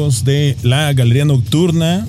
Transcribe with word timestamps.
de 0.00 0.56
la 0.62 0.94
Galería 0.94 1.26
Nocturna. 1.26 2.08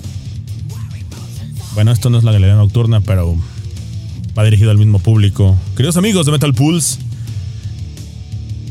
Bueno, 1.74 1.92
esto 1.92 2.08
no 2.08 2.16
es 2.16 2.24
la 2.24 2.32
Galería 2.32 2.56
Nocturna, 2.56 3.02
pero 3.02 3.36
va 4.36 4.44
dirigido 4.44 4.70
al 4.70 4.78
mismo 4.78 4.98
público. 4.98 5.58
Queridos 5.76 5.98
amigos 5.98 6.24
de 6.24 6.32
Metal 6.32 6.54
Pulse, 6.54 6.98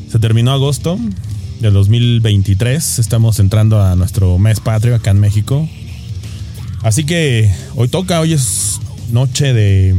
se 0.10 0.18
terminó 0.18 0.52
agosto 0.52 0.98
del 1.60 1.74
2023. 1.74 2.98
Estamos 2.98 3.40
entrando 3.40 3.80
a 3.80 3.96
nuestro 3.96 4.40
mes 4.40 4.60
patrio 4.60 4.96
acá 4.96 5.12
en 5.12 5.20
México. 5.20 5.70
Así 6.82 7.04
que 7.04 7.52
hoy 7.76 7.90
toca, 7.90 8.22
hoy 8.22 8.34
es 8.34 8.80
noche 9.12 9.54
de 9.54 9.96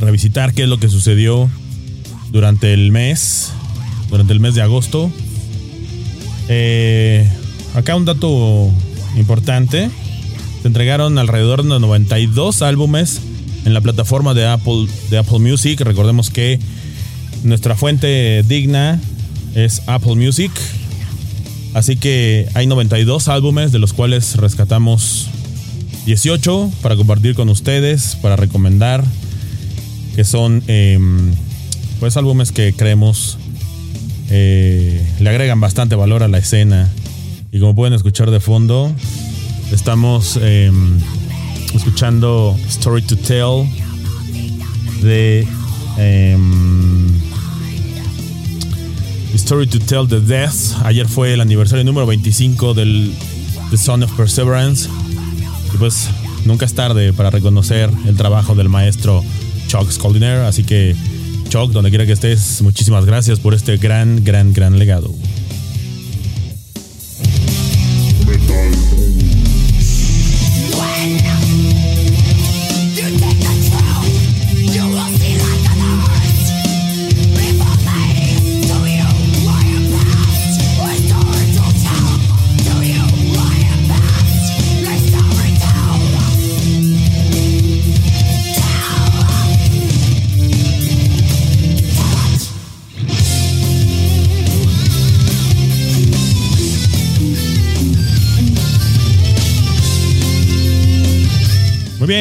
revisitar 0.00 0.52
qué 0.52 0.64
es 0.64 0.68
lo 0.68 0.78
que 0.78 0.90
sucedió 0.90 1.48
durante 2.30 2.74
el 2.74 2.92
mes, 2.92 3.52
durante 4.10 4.34
el 4.34 4.40
mes 4.40 4.54
de 4.54 4.60
agosto. 4.60 5.10
Eh, 6.48 7.26
acá 7.74 7.96
un 7.96 8.04
dato 8.04 8.70
importante. 9.16 9.90
Se 10.62 10.68
entregaron 10.68 11.18
alrededor 11.18 11.62
de 11.62 11.80
92 11.80 12.62
álbumes 12.62 13.20
en 13.64 13.74
la 13.74 13.80
plataforma 13.80 14.34
de 14.34 14.46
Apple, 14.46 14.86
de 15.10 15.18
Apple 15.18 15.38
Music. 15.38 15.80
Recordemos 15.80 16.30
que 16.30 16.58
nuestra 17.44 17.74
fuente 17.74 18.42
digna 18.44 19.00
es 19.54 19.82
Apple 19.86 20.14
Music. 20.14 20.52
Así 21.74 21.96
que 21.96 22.48
hay 22.54 22.66
92 22.66 23.28
álbumes 23.28 23.72
de 23.72 23.78
los 23.78 23.92
cuales 23.92 24.36
rescatamos 24.36 25.28
18 26.06 26.70
para 26.82 26.96
compartir 26.96 27.34
con 27.34 27.48
ustedes, 27.48 28.16
para 28.16 28.36
recomendar, 28.36 29.04
que 30.14 30.24
son 30.24 30.62
em, 30.66 31.32
pues 31.98 32.16
álbumes 32.16 32.52
que 32.52 32.74
creemos 32.74 33.38
eh, 34.34 35.06
le 35.20 35.30
agregan 35.30 35.60
bastante 35.60 35.94
valor 35.94 36.22
a 36.22 36.28
la 36.28 36.38
escena. 36.38 36.88
Y 37.54 37.60
como 37.60 37.74
pueden 37.74 37.92
escuchar 37.92 38.30
de 38.30 38.40
fondo, 38.40 38.90
estamos 39.72 40.38
em, 40.40 40.98
escuchando 41.74 42.56
Story 42.66 43.02
to 43.02 43.14
Tell 43.14 43.68
de 45.02 45.46
em, 45.98 47.10
Story 49.34 49.66
to 49.66 49.78
Tell 49.80 50.08
the 50.08 50.20
Death. 50.20 50.82
Ayer 50.84 51.06
fue 51.06 51.34
el 51.34 51.42
aniversario 51.42 51.84
número 51.84 52.06
25 52.06 52.72
del 52.72 53.12
The 53.70 53.76
Son 53.76 54.02
of 54.02 54.10
Perseverance. 54.12 54.88
Y 55.74 55.76
pues 55.76 56.08
nunca 56.46 56.64
es 56.64 56.72
tarde 56.72 57.12
para 57.12 57.28
reconocer 57.28 57.90
el 58.06 58.16
trabajo 58.16 58.54
del 58.54 58.70
maestro 58.70 59.22
Chuck 59.68 59.90
Scoldiner. 59.90 60.38
Así 60.38 60.64
que, 60.64 60.96
Chuck, 61.50 61.70
donde 61.72 61.90
quiera 61.90 62.06
que 62.06 62.12
estés, 62.12 62.62
muchísimas 62.62 63.04
gracias 63.04 63.40
por 63.40 63.52
este 63.52 63.76
gran, 63.76 64.24
gran, 64.24 64.54
gran 64.54 64.78
legado. 64.78 65.12
Muy 68.52 68.91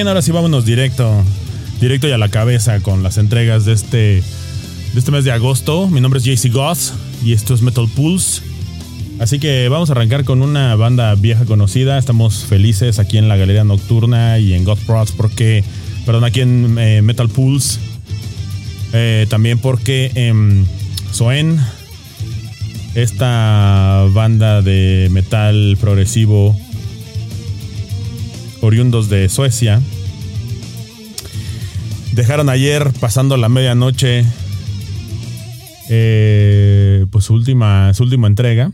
ahora 0.08 0.22
sí 0.22 0.32
vámonos 0.32 0.66
directo, 0.66 1.24
directo 1.80 2.08
y 2.08 2.12
a 2.12 2.18
la 2.18 2.30
cabeza 2.30 2.80
con 2.80 3.04
las 3.04 3.18
entregas 3.18 3.66
de 3.66 3.74
este, 3.74 3.98
de 3.98 4.24
este 5.00 5.12
mes 5.12 5.26
de 5.26 5.32
agosto. 5.32 5.88
Mi 5.88 6.02
nombre 6.02 6.20
es 6.20 6.26
JC 6.26 6.52
Goth 6.52 6.94
y 7.24 7.34
esto 7.34 7.54
es 7.54 7.62
Metal 7.62 7.88
Pulse. 7.96 8.42
Así 9.20 9.38
que 9.38 9.70
vamos 9.70 9.90
a 9.90 9.94
arrancar 9.94 10.24
con 10.24 10.42
una 10.42 10.76
banda 10.76 11.14
vieja 11.16 11.46
conocida. 11.46 11.98
Estamos 11.98 12.46
felices 12.46 13.00
aquí 13.00 13.18
en 13.18 13.28
la 13.28 13.38
Galería 13.38 13.64
Nocturna 13.64 14.40
y 14.40 14.54
en 14.54 14.64
God 14.64 14.80
Prods 14.88 15.12
porque, 15.12 15.64
perdón, 16.06 16.24
aquí 16.24 16.42
en 16.42 16.78
eh, 16.80 17.02
Metal 17.02 17.30
Pulse. 17.30 17.80
Eh, 18.94 19.28
también 19.30 19.60
porque 19.60 20.12
eh, 20.16 20.34
Soen, 21.12 21.60
esta 22.96 24.06
banda 24.14 24.62
de 24.62 25.10
metal 25.12 25.78
progresivo 25.80 26.58
oriundos 28.62 29.10
de 29.10 29.28
Suecia. 29.30 29.82
Dejaron 32.14 32.50
ayer, 32.50 32.92
pasando 33.00 33.38
la 33.38 33.50
medianoche, 33.50 34.26
eh, 35.90 37.06
pues 37.12 37.26
su 37.26 37.34
última, 37.34 37.94
su 37.94 38.04
última 38.04 38.28
entrega. 38.28 38.72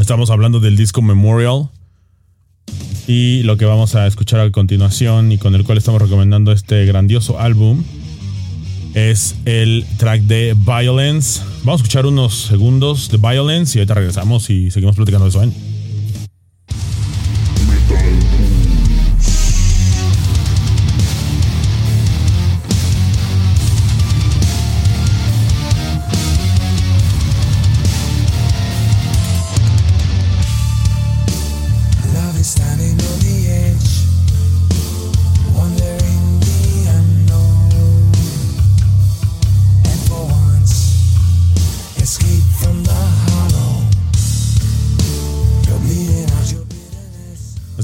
Estamos 0.00 0.30
hablando 0.30 0.60
del 0.60 0.76
disco 0.76 1.02
Memorial. 1.02 1.68
Y 3.06 3.42
lo 3.44 3.56
que 3.56 3.64
vamos 3.64 3.94
a 3.94 4.06
escuchar 4.06 4.40
a 4.40 4.50
continuación 4.50 5.32
y 5.32 5.38
con 5.38 5.54
el 5.54 5.64
cual 5.64 5.78
estamos 5.78 6.02
recomendando 6.02 6.52
este 6.52 6.84
grandioso 6.84 7.40
álbum 7.40 7.82
es 8.94 9.34
el 9.44 9.86
track 9.96 10.22
de 10.22 10.54
Violence. 10.54 11.40
Vamos 11.64 11.80
a 11.80 11.84
escuchar 11.84 12.06
unos 12.06 12.34
segundos 12.34 13.10
de 13.10 13.16
Violence 13.16 13.78
y 13.78 13.80
ahorita 13.80 13.94
regresamos 13.94 14.50
y 14.50 14.70
seguimos 14.70 14.96
platicando 14.96 15.24
de 15.24 15.30
eso. 15.30 15.67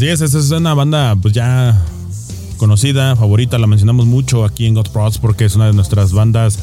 Así 0.04 0.10
es, 0.10 0.20
esta 0.20 0.38
es 0.38 0.50
una 0.50 0.75
banda 0.75 1.16
pues 1.16 1.32
ya 1.32 1.82
conocida, 2.59 3.16
favorita, 3.16 3.56
la 3.56 3.66
mencionamos 3.66 4.04
mucho 4.04 4.44
aquí 4.44 4.66
en 4.66 4.75
God 4.75 4.91
Prods 4.91 5.16
porque 5.16 5.47
es 5.47 5.56
una 5.56 5.66
de 5.68 5.72
nuestras 5.72 6.12
bandas 6.12 6.59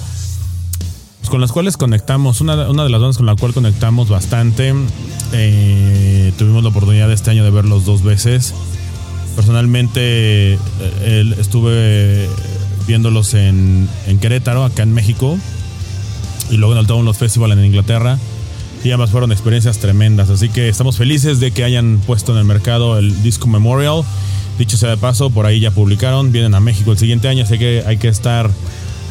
pues, 1.17 1.29
con 1.31 1.41
las 1.41 1.51
cuales 1.51 1.75
conectamos, 1.75 2.39
una, 2.41 2.69
una, 2.69 2.83
de 2.83 2.91
las 2.91 3.01
bandas 3.01 3.17
con 3.17 3.25
la 3.25 3.35
cual 3.35 3.55
conectamos 3.55 4.09
bastante. 4.09 4.75
Eh, 5.33 6.33
tuvimos 6.37 6.61
la 6.61 6.69
oportunidad 6.69 7.11
este 7.11 7.31
año 7.31 7.43
de 7.43 7.49
verlos 7.49 7.83
dos 7.83 8.03
veces. 8.03 8.53
Personalmente 9.35 10.53
eh, 11.01 11.35
estuve 11.39 12.29
viéndolos 12.85 13.33
en, 13.33 13.89
en, 14.05 14.19
Querétaro, 14.19 14.65
acá 14.65 14.83
en 14.83 14.93
México, 14.93 15.35
y 16.51 16.57
luego 16.57 16.73
en 16.73 16.79
el 16.79 16.85
Town 16.85 17.05
Los 17.05 17.17
Festival 17.17 17.53
en 17.53 17.65
Inglaterra 17.65 18.19
y 18.83 18.89
además 18.89 19.11
fueron 19.11 19.31
experiencias 19.31 19.77
tremendas. 19.77 20.29
Así 20.29 20.49
que 20.49 20.69
estamos 20.69 20.97
felices 20.97 21.39
de 21.39 21.51
que 21.51 21.63
hayan 21.63 21.99
puesto 22.05 22.31
en 22.31 22.39
el 22.39 22.45
mercado 22.45 22.97
el 22.97 23.21
disco 23.23 23.47
Memorial. 23.47 24.03
Dicho 24.57 24.77
sea 24.77 24.89
de 24.89 24.97
paso, 24.97 25.29
por 25.29 25.45
ahí 25.45 25.59
ya 25.59 25.71
publicaron, 25.71 26.31
vienen 26.31 26.55
a 26.55 26.59
México 26.59 26.91
el 26.91 26.97
siguiente 26.97 27.27
año, 27.27 27.43
así 27.43 27.57
que 27.57 27.83
hay 27.85 27.97
que 27.97 28.09
estar, 28.09 28.49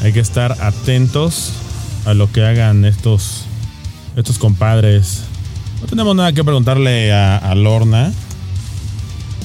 hay 0.03 0.13
que 0.13 0.21
estar 0.21 0.57
atentos 0.61 1.53
a 2.05 2.15
lo 2.15 2.31
que 2.31 2.45
hagan 2.45 2.85
estos, 2.85 3.45
estos 4.17 4.39
compadres. 4.39 5.23
No 5.81 5.87
tenemos 5.87 6.15
nada 6.15 6.33
que 6.33 6.45
preguntarle 6.45 7.13
a, 7.13 7.37
a 7.37 7.55
Lorna. 7.55 8.13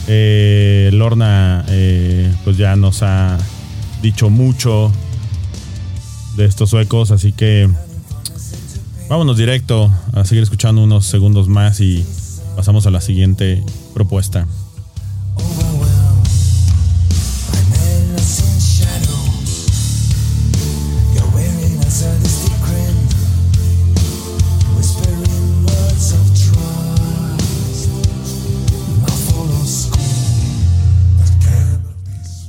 Eh, 0.07 0.89
Lorna, 0.93 1.65
eh, 1.69 2.31
pues 2.43 2.57
ya 2.57 2.75
nos 2.75 3.01
ha 3.01 3.37
dicho 4.01 4.29
mucho 4.29 4.91
de 6.35 6.45
estos 6.45 6.69
suecos, 6.69 7.11
así 7.11 7.31
que 7.31 7.69
Vámonos 9.07 9.37
directo 9.37 9.91
a 10.13 10.25
seguir 10.25 10.43
escuchando 10.43 10.83
unos 10.83 11.05
segundos 11.05 11.47
más 11.47 11.79
y 11.79 12.03
pasamos 12.55 12.87
a 12.87 12.91
la 12.91 13.01
siguiente 13.01 13.63
propuesta. 13.93 14.47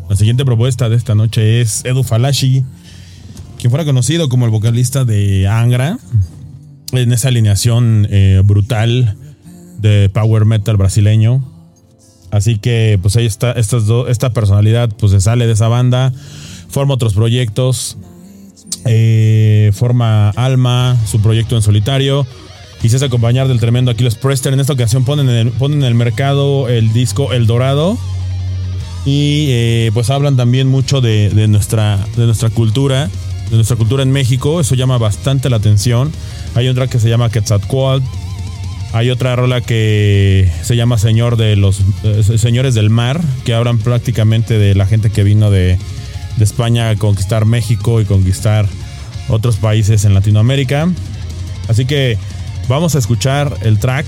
La 0.08 0.16
siguiente 0.16 0.46
propuesta 0.46 0.88
de 0.88 0.96
esta 0.96 1.14
noche 1.14 1.60
es 1.60 1.84
Edu 1.84 2.02
Falashi, 2.02 2.64
quien 3.58 3.70
fuera 3.70 3.84
conocido 3.84 4.30
como 4.30 4.46
el 4.46 4.50
vocalista 4.50 5.04
de 5.04 5.46
Angra, 5.46 5.98
en 7.02 7.12
esa 7.12 7.28
alineación 7.28 8.06
eh, 8.10 8.42
brutal 8.44 9.16
de 9.78 10.10
power 10.12 10.44
metal 10.44 10.76
brasileño. 10.76 11.52
Así 12.30 12.58
que 12.58 12.98
pues 13.00 13.16
ahí 13.16 13.26
está, 13.26 13.52
esta 13.52 14.32
personalidad 14.32 14.90
pues 14.98 15.12
se 15.12 15.20
sale 15.20 15.46
de 15.46 15.52
esa 15.52 15.68
banda, 15.68 16.12
forma 16.68 16.94
otros 16.94 17.14
proyectos, 17.14 17.96
eh, 18.84 19.70
forma 19.74 20.30
Alma, 20.30 20.96
su 21.06 21.20
proyecto 21.20 21.56
en 21.56 21.62
solitario, 21.62 22.26
y 22.86 23.04
acompañar 23.04 23.48
del 23.48 23.58
tremendo 23.58 23.90
Aquiles 23.90 24.14
Prester. 24.14 24.52
En 24.52 24.60
esta 24.60 24.74
ocasión 24.74 25.04
ponen 25.04 25.28
en 25.28 25.48
el, 25.48 25.50
ponen 25.50 25.80
en 25.80 25.86
el 25.86 25.94
mercado 25.94 26.68
el 26.68 26.92
disco 26.92 27.32
El 27.32 27.48
Dorado. 27.48 27.98
Y 29.04 29.46
eh, 29.50 29.90
pues 29.92 30.10
hablan 30.10 30.36
también 30.36 30.68
mucho 30.68 31.00
de, 31.00 31.30
nuestra, 31.48 31.98
de 32.16 32.26
nuestra 32.26 32.50
cultura, 32.50 33.10
de 33.50 33.56
nuestra 33.56 33.76
cultura 33.76 34.02
en 34.02 34.10
México. 34.10 34.60
Eso 34.60 34.74
llama 34.74 34.98
bastante 34.98 35.50
la 35.50 35.56
atención. 35.56 36.12
Hay 36.54 36.68
otra 36.68 36.86
que 36.86 36.98
se 36.98 37.08
llama 37.08 37.30
Quetzalcoatl. 37.30 38.04
Hay 38.92 39.10
otra 39.10 39.36
rola 39.36 39.60
que 39.60 40.50
se 40.62 40.76
llama 40.76 40.96
Señor 40.96 41.36
de 41.36 41.56
los 41.56 41.80
eh, 42.02 42.38
Señores 42.38 42.74
del 42.74 42.88
Mar, 42.88 43.20
que 43.44 43.52
hablan 43.52 43.78
prácticamente 43.78 44.58
de 44.58 44.74
la 44.74 44.86
gente 44.86 45.10
que 45.10 45.22
vino 45.22 45.50
de, 45.50 45.78
de 46.36 46.44
España 46.44 46.90
a 46.90 46.96
conquistar 46.96 47.44
México 47.44 48.00
y 48.00 48.04
conquistar 48.04 48.66
otros 49.28 49.56
países 49.56 50.04
en 50.04 50.14
Latinoamérica. 50.14 50.88
Así 51.68 51.84
que 51.84 52.16
vamos 52.68 52.94
a 52.94 52.98
escuchar 52.98 53.56
el 53.62 53.78
track 53.78 54.06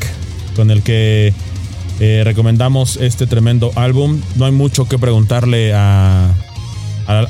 con 0.57 0.71
el 0.71 0.83
que 0.83 1.35
eh, 2.01 2.23
recomendamos 2.25 2.97
este 2.97 3.27
tremendo 3.27 3.73
álbum. 3.75 4.21
No 4.37 4.45
hay 4.45 4.53
mucho 4.53 4.89
que 4.89 4.99
preguntarle 4.99 5.75
a, 5.75 6.33
a, 7.07 7.27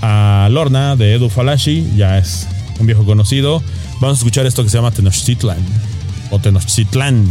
Lorna 0.48 0.96
de 0.96 1.14
Edu 1.14 1.28
Falashi, 1.28 1.90
ya 1.96 2.18
es 2.18 2.46
un 2.78 2.86
viejo 2.86 3.04
conocido. 3.04 3.62
Vamos 4.00 4.18
a 4.18 4.20
escuchar 4.20 4.46
esto 4.46 4.62
que 4.62 4.70
se 4.70 4.78
llama 4.78 4.90
Tenochtitlan 4.90 5.58
o 6.30 6.38
Tenochtitlan. 6.38 7.26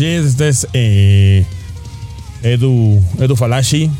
Es, 0.00 0.24
este 0.26 0.48
es 0.48 0.66
eh, 0.72 1.46
Edu, 2.42 3.02
Edu 3.20 3.36
Falashi 3.36 3.90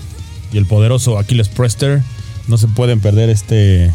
y 0.53 0.59
el 0.59 0.67
poderoso 0.67 1.19
Aquiles 1.19 1.49
Prester. 1.49 2.03
No 2.49 2.59
se 2.59 2.69
pueden 2.69 3.01
perder 3.01 3.31
este, 3.31 3.87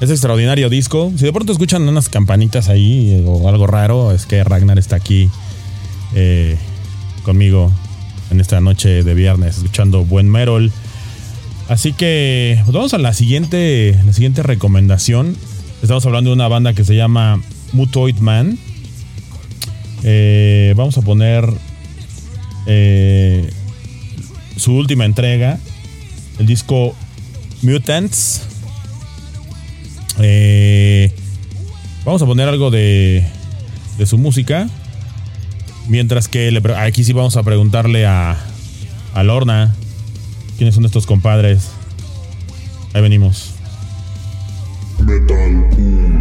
este 0.00 0.12
extraordinario 0.12 0.68
disco. 0.68 1.12
Si 1.16 1.24
de 1.24 1.32
pronto 1.32 1.52
escuchan 1.52 1.88
unas 1.88 2.08
campanitas 2.08 2.68
ahí 2.68 3.14
eh, 3.14 3.24
o 3.26 3.48
algo 3.48 3.66
raro, 3.66 4.12
es 4.12 4.26
que 4.26 4.44
Ragnar 4.44 4.78
está 4.78 4.96
aquí 4.96 5.28
eh, 6.14 6.56
conmigo 7.22 7.72
en 8.30 8.40
esta 8.40 8.60
noche 8.60 9.02
de 9.02 9.14
viernes 9.14 9.56
escuchando 9.56 10.04
buen 10.04 10.30
Merol. 10.30 10.72
Así 11.68 11.92
que 11.92 12.58
pues 12.64 12.74
vamos 12.74 12.94
a 12.94 12.98
la 12.98 13.14
siguiente, 13.14 13.98
la 14.04 14.12
siguiente 14.12 14.42
recomendación. 14.42 15.36
Estamos 15.82 16.04
hablando 16.06 16.30
de 16.30 16.34
una 16.34 16.48
banda 16.48 16.74
que 16.74 16.84
se 16.84 16.94
llama 16.94 17.42
Mutoid 17.72 18.18
Man. 18.18 18.58
Eh, 20.02 20.74
vamos 20.76 20.96
a 20.98 21.02
poner 21.02 21.48
eh, 22.66 23.50
su 24.56 24.74
última 24.74 25.04
entrega, 25.04 25.58
el 26.38 26.46
disco 26.46 26.94
Mutants. 27.62 28.42
Eh, 30.18 31.12
vamos 32.04 32.22
a 32.22 32.26
poner 32.26 32.48
algo 32.48 32.70
de, 32.70 33.26
de 33.98 34.06
su 34.06 34.18
música. 34.18 34.68
Mientras 35.88 36.28
que 36.28 36.56
aquí 36.76 37.04
sí 37.04 37.12
vamos 37.12 37.36
a 37.36 37.42
preguntarle 37.42 38.06
a, 38.06 38.36
a 39.14 39.22
Lorna 39.22 39.74
quiénes 40.56 40.74
son 40.74 40.84
estos 40.84 41.06
compadres. 41.06 41.70
Ahí 42.92 43.02
venimos. 43.02 43.54
Metal 44.98 46.19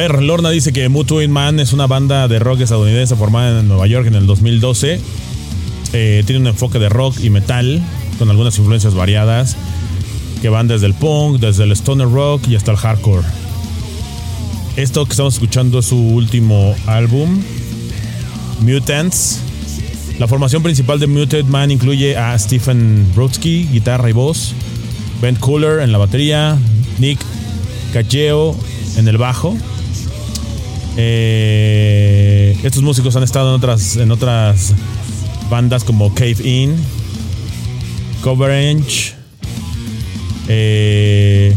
ver, 0.00 0.22
Lorna 0.22 0.48
dice 0.48 0.72
que 0.72 0.88
Mutuin 0.88 1.30
Man 1.30 1.60
es 1.60 1.74
una 1.74 1.86
banda 1.86 2.26
de 2.26 2.38
rock 2.38 2.62
estadounidense 2.62 3.16
formada 3.16 3.60
en 3.60 3.68
Nueva 3.68 3.86
York 3.86 4.06
en 4.06 4.14
el 4.14 4.26
2012. 4.26 4.98
Eh, 5.92 6.22
tiene 6.24 6.40
un 6.40 6.46
enfoque 6.46 6.78
de 6.78 6.88
rock 6.88 7.20
y 7.20 7.28
metal 7.28 7.82
con 8.18 8.30
algunas 8.30 8.56
influencias 8.56 8.94
variadas 8.94 9.58
que 10.40 10.48
van 10.48 10.68
desde 10.68 10.86
el 10.86 10.94
punk, 10.94 11.38
desde 11.38 11.64
el 11.64 11.72
stoner 11.72 12.08
rock 12.08 12.48
y 12.48 12.56
hasta 12.56 12.70
el 12.70 12.78
hardcore. 12.78 13.26
Esto 14.76 15.04
que 15.04 15.10
estamos 15.10 15.34
escuchando 15.34 15.80
es 15.80 15.86
su 15.86 15.98
último 15.98 16.74
álbum, 16.86 17.42
Mutants. 18.60 19.40
La 20.18 20.28
formación 20.28 20.62
principal 20.62 20.98
de 20.98 21.08
Muted 21.08 21.44
Man 21.44 21.70
incluye 21.70 22.16
a 22.16 22.38
Stephen 22.38 23.06
Brodsky, 23.14 23.68
guitarra 23.70 24.08
y 24.08 24.14
voz, 24.14 24.54
Ben 25.20 25.36
Cooler 25.36 25.80
en 25.80 25.92
la 25.92 25.98
batería, 25.98 26.56
Nick 26.98 27.20
Cacheo 27.92 28.56
en 28.96 29.08
el 29.08 29.18
bajo, 29.18 29.54
eh, 31.02 32.56
estos 32.62 32.82
músicos 32.82 33.16
han 33.16 33.22
estado 33.22 33.48
en 33.48 33.54
otras, 33.54 33.96
en 33.96 34.10
otras 34.10 34.74
bandas 35.48 35.82
como 35.82 36.12
Cave 36.12 36.36
In, 36.44 36.76
Coverage. 38.22 39.14
Eh, 40.48 41.54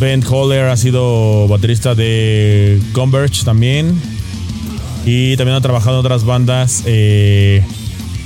ben 0.00 0.24
Holler 0.24 0.66
ha 0.66 0.76
sido 0.76 1.46
baterista 1.48 1.94
de 1.94 2.80
Converge 2.92 3.44
también. 3.44 4.00
Y 5.04 5.36
también 5.36 5.56
ha 5.56 5.60
trabajado 5.60 5.96
en 5.96 6.06
otras 6.06 6.24
bandas 6.24 6.84
eh, 6.86 7.62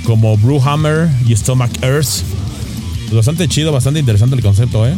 como 0.05 0.37
Brewhammer 0.37 1.09
y 1.27 1.35
Stomach 1.35 1.71
Earth. 1.81 2.23
Bastante 3.11 3.47
chido, 3.47 3.71
bastante 3.71 3.99
interesante 3.99 4.35
el 4.35 4.41
concepto, 4.41 4.87
¿eh? 4.87 4.95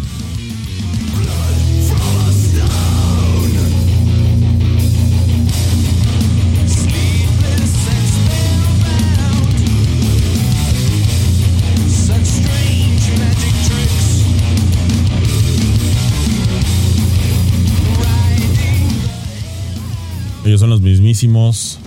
Ellos 20.49 20.61
son 20.61 20.71
los 20.71 20.81
mismísimos 20.81 21.77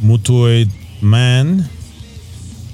Mutuate 0.00 0.68
Man 1.00 1.66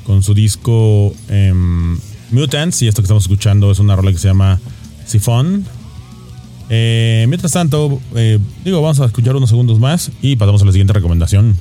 con 0.02 0.24
su 0.24 0.34
disco 0.34 1.14
em, 1.28 1.96
Mutants. 2.32 2.82
Y 2.82 2.88
esto 2.88 3.00
que 3.00 3.04
estamos 3.04 3.22
escuchando 3.22 3.70
es 3.70 3.78
una 3.78 3.94
rola 3.94 4.10
que 4.10 4.18
se 4.18 4.26
llama 4.26 4.58
Sifón. 5.06 5.64
Eh, 6.68 7.26
mientras 7.28 7.52
tanto, 7.52 8.00
eh, 8.16 8.40
digo, 8.64 8.82
vamos 8.82 8.98
a 8.98 9.04
escuchar 9.04 9.36
unos 9.36 9.50
segundos 9.50 9.78
más 9.78 10.10
y 10.20 10.34
pasamos 10.34 10.62
a 10.62 10.64
la 10.64 10.72
siguiente 10.72 10.94
recomendación. 10.94 11.56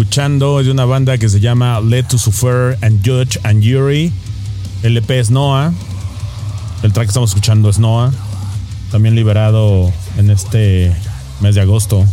Escuchando 0.00 0.60
es 0.60 0.66
de 0.66 0.70
una 0.70 0.84
banda 0.84 1.18
que 1.18 1.28
se 1.28 1.40
llama 1.40 1.80
Let 1.80 2.04
to 2.04 2.18
Suffer 2.18 2.78
and 2.82 3.04
Judge 3.04 3.36
and 3.42 3.64
Jury. 3.64 4.12
El 4.84 4.96
es 4.96 5.30
Noah. 5.30 5.72
El 6.84 6.92
track 6.92 7.06
que 7.06 7.10
estamos 7.10 7.30
escuchando 7.30 7.68
es 7.68 7.80
Noah. 7.80 8.12
También 8.92 9.16
liberado 9.16 9.92
en 10.16 10.30
este 10.30 10.94
mes 11.40 11.56
de 11.56 11.62
agosto. 11.62 12.04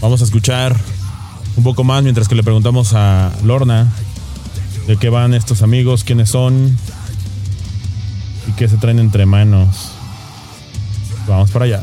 Vamos 0.00 0.22
a 0.22 0.24
escuchar 0.24 0.74
un 1.56 1.62
poco 1.62 1.84
más 1.84 2.04
mientras 2.04 2.26
que 2.26 2.34
le 2.34 2.42
preguntamos 2.42 2.94
a 2.94 3.30
Lorna 3.44 3.92
de 4.86 4.96
qué 4.96 5.10
van 5.10 5.34
estos 5.34 5.60
amigos, 5.60 6.04
quiénes 6.04 6.30
son 6.30 6.74
y 8.48 8.52
qué 8.52 8.66
se 8.66 8.78
traen 8.78 8.98
entre 8.98 9.26
manos. 9.26 9.90
Vamos 11.28 11.50
para 11.50 11.66
allá. 11.66 11.82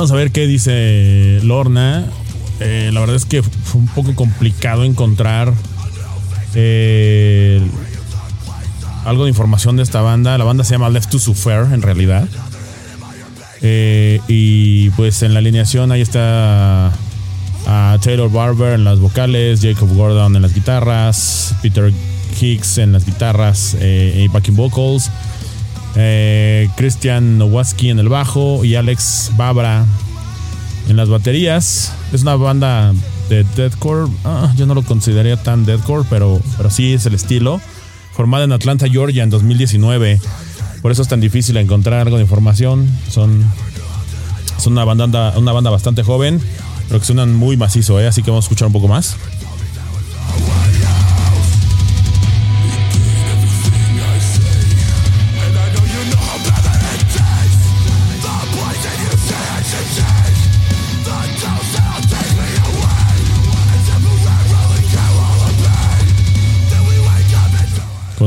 Vamos 0.00 0.12
a 0.12 0.16
ver 0.16 0.32
qué 0.32 0.46
dice 0.46 1.40
Lorna. 1.42 2.06
Eh, 2.58 2.88
la 2.90 3.00
verdad 3.00 3.16
es 3.16 3.26
que 3.26 3.42
fue 3.42 3.82
un 3.82 3.86
poco 3.88 4.14
complicado 4.14 4.84
encontrar 4.84 5.52
eh, 6.54 7.60
algo 9.04 9.24
de 9.24 9.28
información 9.28 9.76
de 9.76 9.82
esta 9.82 10.00
banda. 10.00 10.38
La 10.38 10.44
banda 10.44 10.64
se 10.64 10.72
llama 10.72 10.88
Left 10.88 11.10
to 11.10 11.18
Suffer 11.18 11.66
en 11.70 11.82
realidad. 11.82 12.26
Eh, 13.60 14.22
y 14.26 14.88
pues 14.90 15.22
en 15.22 15.34
la 15.34 15.40
alineación 15.40 15.92
ahí 15.92 16.00
está 16.00 16.94
a 17.66 17.98
Taylor 18.02 18.32
Barber 18.32 18.72
en 18.72 18.84
las 18.84 19.00
vocales, 19.00 19.60
Jacob 19.60 19.94
Gordon 19.94 20.34
en 20.34 20.40
las 20.40 20.54
guitarras, 20.54 21.54
Peter 21.60 21.92
Hicks 22.40 22.78
en 22.78 22.92
las 22.92 23.04
guitarras 23.04 23.76
y 23.78 24.28
backing 24.28 24.56
vocals, 24.56 25.10
Christian 26.76 27.38
Nowaski 27.38 27.90
en 27.90 27.98
el 27.98 28.08
bajo 28.08 28.64
y 28.64 28.74
Alex 28.76 29.32
Babra 29.36 29.84
en 30.88 30.96
las 30.96 31.08
baterías. 31.08 31.92
Es 32.12 32.22
una 32.22 32.36
banda 32.36 32.92
de 33.28 33.44
deathcore. 33.44 34.10
Ah, 34.24 34.52
yo 34.56 34.66
no 34.66 34.74
lo 34.74 34.82
consideraría 34.82 35.36
tan 35.42 35.64
deathcore, 35.64 36.04
pero, 36.10 36.40
pero 36.56 36.70
sí 36.70 36.92
es 36.92 37.06
el 37.06 37.14
estilo. 37.14 37.60
Formada 38.12 38.44
en 38.44 38.52
Atlanta, 38.52 38.88
Georgia 38.88 39.22
en 39.22 39.30
2019. 39.30 40.20
Por 40.82 40.92
eso 40.92 41.02
es 41.02 41.08
tan 41.08 41.20
difícil 41.20 41.56
encontrar 41.56 42.00
algo 42.00 42.16
de 42.16 42.22
información. 42.22 42.88
Son, 43.08 43.44
son 44.58 44.72
una, 44.72 44.84
banda, 44.84 45.34
una 45.36 45.52
banda 45.52 45.70
bastante 45.70 46.02
joven, 46.02 46.40
pero 46.88 47.00
que 47.00 47.06
suenan 47.06 47.34
muy 47.34 47.56
macizo, 47.56 48.00
¿eh? 48.00 48.06
así 48.06 48.22
que 48.22 48.30
vamos 48.30 48.44
a 48.44 48.46
escuchar 48.46 48.66
un 48.66 48.72
poco 48.72 48.88
más. 48.88 49.16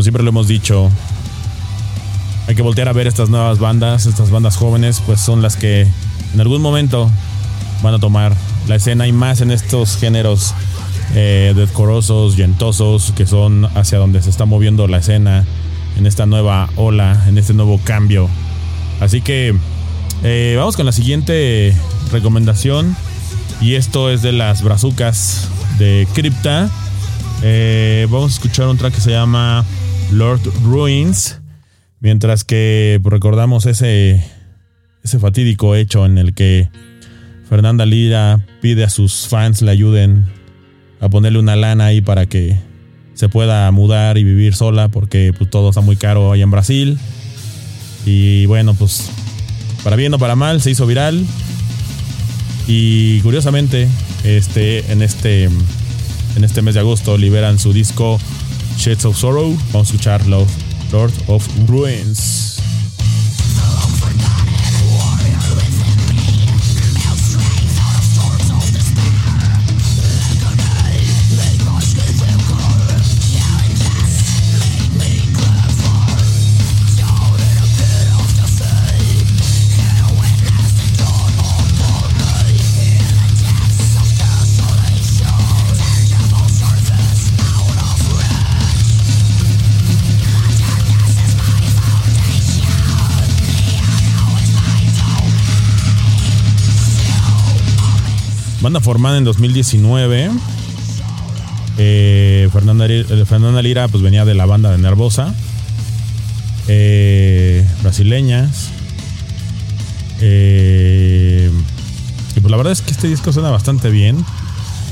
Siempre 0.04 0.24
lo 0.24 0.30
hemos 0.30 0.48
dicho, 0.48 0.89
hay 2.48 2.56
que 2.56 2.62
voltear 2.62 2.89
a 2.89 2.94
ver 2.94 3.08
estas 3.08 3.30
nuevas 3.30 3.60
bandas, 3.60 4.06
estas 4.06 4.30
bandas 4.30 4.58
jóvenes, 4.58 5.02
pues 5.06 5.22
son 5.22 5.42
las 5.42 5.56
que 5.56 5.88
en 6.34 6.42
algún 6.42 6.62
momento 6.62 7.10
van 7.82 7.94
a 7.94 8.00
tomar 8.00 8.36
la 8.68 8.76
escena 8.76 9.08
y 9.08 9.12
más 9.12 9.42
en 9.42 9.52
estos 9.52 9.98
géneros 9.98 10.54
eh, 11.16 11.54
decorosos, 11.56 12.36
yentosos, 12.36 13.13
que 13.16 13.28
son 13.28 13.66
hacia 13.76 13.98
donde 13.98 14.22
se 14.22 14.30
está 14.30 14.46
moviendo 14.46 14.88
la 14.88 14.98
escena 14.98 15.46
en 15.98 16.08
esta 16.08 16.26
nueva 16.26 16.70
ola, 16.76 17.24
en 17.28 17.38
este 17.38 17.54
nuevo 17.54 17.80
cambio. 17.84 18.30
Así 19.00 19.22
que 19.22 19.56
eh, 20.24 20.56
vamos 20.58 20.76
con 20.76 20.86
la 20.86 20.92
siguiente 20.92 21.76
recomendación 22.12 22.96
y 23.62 23.76
esto 23.76 24.10
es 24.10 24.22
de 24.22 24.32
las 24.32 24.63
brazucas 24.63 25.50
de 25.78 26.08
Crypta. 26.13 26.70
Eh, 27.42 28.08
vamos 28.10 28.32
a 28.32 28.36
escuchar 28.36 28.68
un 28.68 28.78
track 28.78 28.96
que 28.96 29.02
se 29.02 29.12
llama 29.12 29.66
Lord 30.12 30.42
Ruins, 30.63 31.42
mientras 32.00 32.44
que 32.44 33.00
recordamos 33.04 33.66
ese, 33.66 34.24
ese 35.04 35.20
fatídico 35.20 35.76
hecho 35.76 36.06
en 36.06 36.18
el 36.18 36.34
que 36.34 36.70
Fernanda 37.50 37.86
Lira 37.86 38.46
pide 38.62 38.84
a 38.84 38.89
sus 38.89 39.28
fans 39.28 39.62
le 39.62 39.72
ayuden 39.72 40.26
a 41.00 41.10
ponerle 41.10 41.39
una 41.39 41.56
lana 41.56 41.88
ahí 41.88 42.02
para 42.02 42.26
que 42.26 42.58
se 43.13 43.30
pueda 43.30 43.70
mudar 43.72 44.18
y 44.18 44.24
vivir 44.24 44.56
sola 44.56 44.88
porque 44.88 45.34
pues, 45.38 45.50
todo 45.50 45.70
está 45.70 45.82
muy 45.82 45.96
caro 45.96 46.32
ahí 46.32 46.42
en 46.42 46.52
Brasil. 46.52 46.98
Y 48.06 48.46
bueno, 48.46 48.74
pues 48.74 49.10
para 49.84 49.96
bien 49.96 50.13
o 50.13 50.20
para 50.20 50.36
mal 50.36 50.62
se 50.62 50.72
hizo 50.72 50.88
viral. 50.88 51.26
Y 52.68 53.20
curiosamente, 53.22 53.89
este, 54.24 54.92
en, 54.92 55.02
este, 55.02 55.44
en 55.44 56.44
este 56.44 56.62
mes 56.62 56.74
de 56.76 56.80
agosto 56.80 57.18
liberan 57.18 57.60
su 57.60 57.74
disco 57.74 58.20
Shades 58.78 59.06
of 59.06 59.16
Sorrow. 59.16 59.56
Vamos 59.72 59.92
a 59.92 59.94
escuchar 59.94 60.26
Lord 60.28 61.14
of 61.28 61.48
Ruins. 61.68 62.73
Banda 98.63 98.80
formada 98.80 99.17
en 99.17 99.26
2019. 99.26 100.32
Eh, 101.78 102.47
Fernanda, 102.54 102.86
eh, 102.88 103.26
Fernanda, 103.28 103.62
Lira 103.62 103.89
pues 103.89 104.02
venía 104.02 104.23
de 104.23 104.36
la 104.36 104.45
banda 104.45 104.71
de 104.71 104.78
Nervosa. 104.78 105.36
Eh, 106.69 107.67
brasileñas. 107.82 108.69
y 110.21 111.49
pues 112.39 112.49
la 112.49 112.56
verdad 112.56 112.71
es 112.71 112.82
que 112.82 112.91
este 112.91 113.10
disco 113.10 113.34
suena 113.34 113.49
bastante 113.49 113.89
bien. 113.89 114.23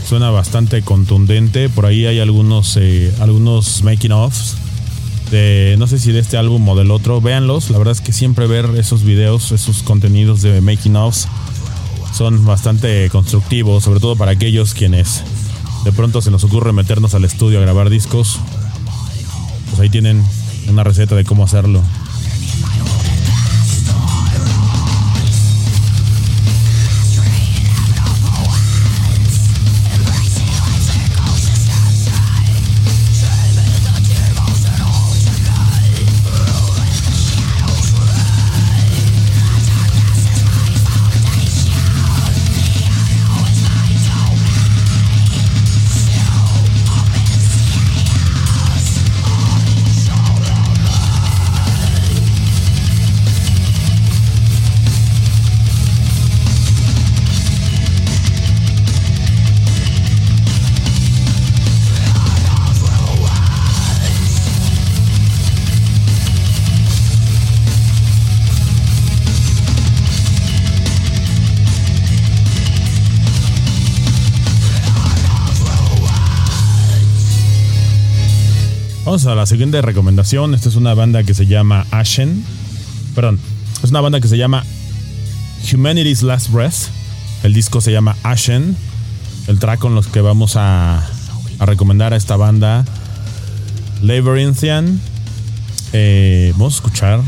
Suena 0.05 0.31
bastante 0.31 0.81
contundente. 0.81 1.69
Por 1.69 1.85
ahí 1.85 2.05
hay 2.05 2.19
algunos, 2.19 2.77
algunos 3.21 3.83
making 3.83 4.11
offs. 4.11 4.57
De, 5.31 5.77
no 5.79 5.87
sé 5.87 5.97
si 5.97 6.11
de 6.11 6.19
este 6.19 6.35
álbum 6.35 6.67
o 6.67 6.75
del 6.75 6.91
otro. 6.91 7.21
Véanlos. 7.21 7.69
La 7.69 7.77
verdad 7.77 7.93
es 7.93 8.01
que 8.01 8.11
siempre 8.11 8.47
ver 8.47 8.65
esos 8.75 9.05
videos, 9.05 9.53
esos 9.53 9.81
contenidos 9.81 10.41
de 10.41 10.59
making 10.59 10.97
offs 10.97 11.29
son 12.13 12.45
bastante 12.45 13.09
constructivos, 13.09 13.83
sobre 13.83 13.99
todo 13.99 14.15
para 14.15 14.31
aquellos 14.31 14.73
quienes 14.73 15.23
de 15.83 15.91
pronto 15.91 16.21
se 16.21 16.31
nos 16.31 16.43
ocurre 16.43 16.73
meternos 16.73 17.15
al 17.15 17.25
estudio 17.25 17.59
a 17.59 17.61
grabar 17.61 17.89
discos. 17.89 18.39
Pues 19.69 19.79
ahí 19.79 19.89
tienen 19.89 20.23
una 20.67 20.83
receta 20.83 21.15
de 21.15 21.23
cómo 21.23 21.43
hacerlo. 21.43 21.81
Vamos 79.11 79.25
a 79.25 79.35
la 79.35 79.45
siguiente 79.45 79.81
recomendación. 79.81 80.55
Esta 80.55 80.69
es 80.69 80.77
una 80.77 80.93
banda 80.93 81.23
que 81.23 81.33
se 81.33 81.45
llama 81.45 81.85
Ashen. 81.91 82.45
Perdón, 83.13 83.39
es 83.83 83.89
una 83.89 83.99
banda 83.99 84.21
que 84.21 84.29
se 84.29 84.37
llama 84.37 84.63
Humanity's 85.69 86.23
Last 86.23 86.49
Breath. 86.49 86.87
El 87.43 87.53
disco 87.53 87.81
se 87.81 87.91
llama 87.91 88.15
Ashen. 88.23 88.73
El 89.47 89.59
track 89.59 89.79
con 89.81 89.95
los 89.95 90.07
que 90.07 90.21
vamos 90.21 90.53
a, 90.55 91.05
recomendar 91.59 92.13
a 92.13 92.15
esta 92.15 92.37
banda, 92.37 92.85
Labyrinthian. 94.01 95.01
Eh, 95.91 96.53
vamos 96.53 96.75
a 96.75 96.77
escuchar 96.77 97.19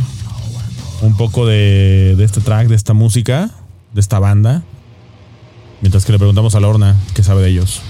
un 1.02 1.18
poco 1.18 1.46
de, 1.46 2.16
de 2.16 2.24
este 2.24 2.40
track, 2.40 2.70
de 2.70 2.76
esta 2.76 2.94
música, 2.94 3.52
de 3.94 4.00
esta 4.00 4.20
banda. 4.20 4.64
Mientras 5.82 6.06
que 6.06 6.14
le 6.14 6.18
preguntamos 6.18 6.56
a 6.56 6.62
Lorna 6.62 6.96
qué 7.14 7.24
sabe 7.24 7.42
de 7.42 7.50
ellos. 7.50 7.82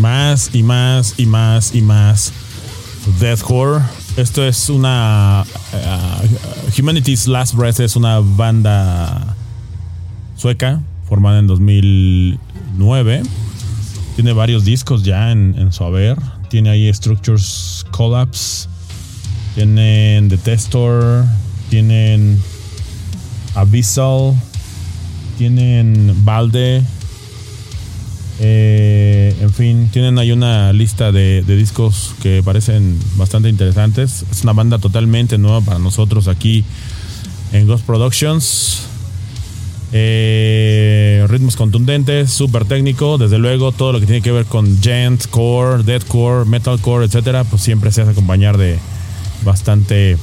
Más 0.00 0.50
y 0.54 0.62
más 0.62 1.14
y 1.18 1.26
más 1.26 1.74
y 1.74 1.82
más 1.82 2.32
deathcore. 3.20 3.82
Esto 4.16 4.44
es 4.44 4.68
una 4.68 5.44
uh, 5.72 6.80
Humanity's 6.80 7.26
Last 7.26 7.54
Breath 7.54 7.80
es 7.80 7.96
una 7.96 8.20
banda 8.20 9.36
sueca 10.36 10.80
formada 11.08 11.38
en 11.38 11.46
2009. 11.46 13.22
Tiene 14.16 14.32
varios 14.32 14.64
discos 14.64 15.04
ya 15.04 15.30
en, 15.32 15.54
en 15.58 15.72
su 15.72 15.84
haber. 15.84 16.16
Tiene 16.48 16.70
ahí 16.70 16.92
Structures 16.92 17.84
Collapse. 17.90 18.68
Tienen 19.54 20.28
The 20.28 20.38
Testor. 20.38 21.26
Tienen 21.68 22.42
Abyssal. 23.54 24.34
Tienen 25.36 26.14
Balde. 26.24 26.82
Eh, 28.42 29.36
en 29.38 29.52
fin, 29.52 29.90
tienen 29.92 30.18
ahí 30.18 30.32
una 30.32 30.72
lista 30.72 31.12
de, 31.12 31.42
discos 31.42 32.14
que 32.22 32.42
parecen 32.42 32.98
bastante 33.16 33.50
interesantes. 33.50 34.24
Es 34.30 34.42
una 34.42 34.54
banda 34.54 34.78
totalmente 34.78 35.36
nueva 35.36 35.60
para 35.60 35.78
nosotros 35.78 36.26
aquí 36.26 36.64
en 37.52 37.66
Ghost 37.66 37.84
Productions. 37.84 38.86
Eh, 39.92 41.26
ritmos 41.28 41.56
contundentes, 41.56 42.30
súper 42.30 42.64
técnico. 42.64 43.18
Desde 43.18 43.38
luego, 43.38 43.72
todo 43.72 43.92
lo 43.92 44.00
que 44.00 44.06
tiene 44.06 44.22
que 44.22 44.32
ver 44.32 44.46
con 44.46 44.80
gent, 44.80 45.26
core, 45.26 45.82
deathcore, 45.82 46.46
metalcore, 46.46 47.04
etcétera, 47.04 47.44
pues 47.44 47.60
siempre 47.60 47.92
se 47.92 48.02
hace 48.02 48.12
acompañar 48.12 48.56
de 48.56 48.78
bastante, 49.44 50.16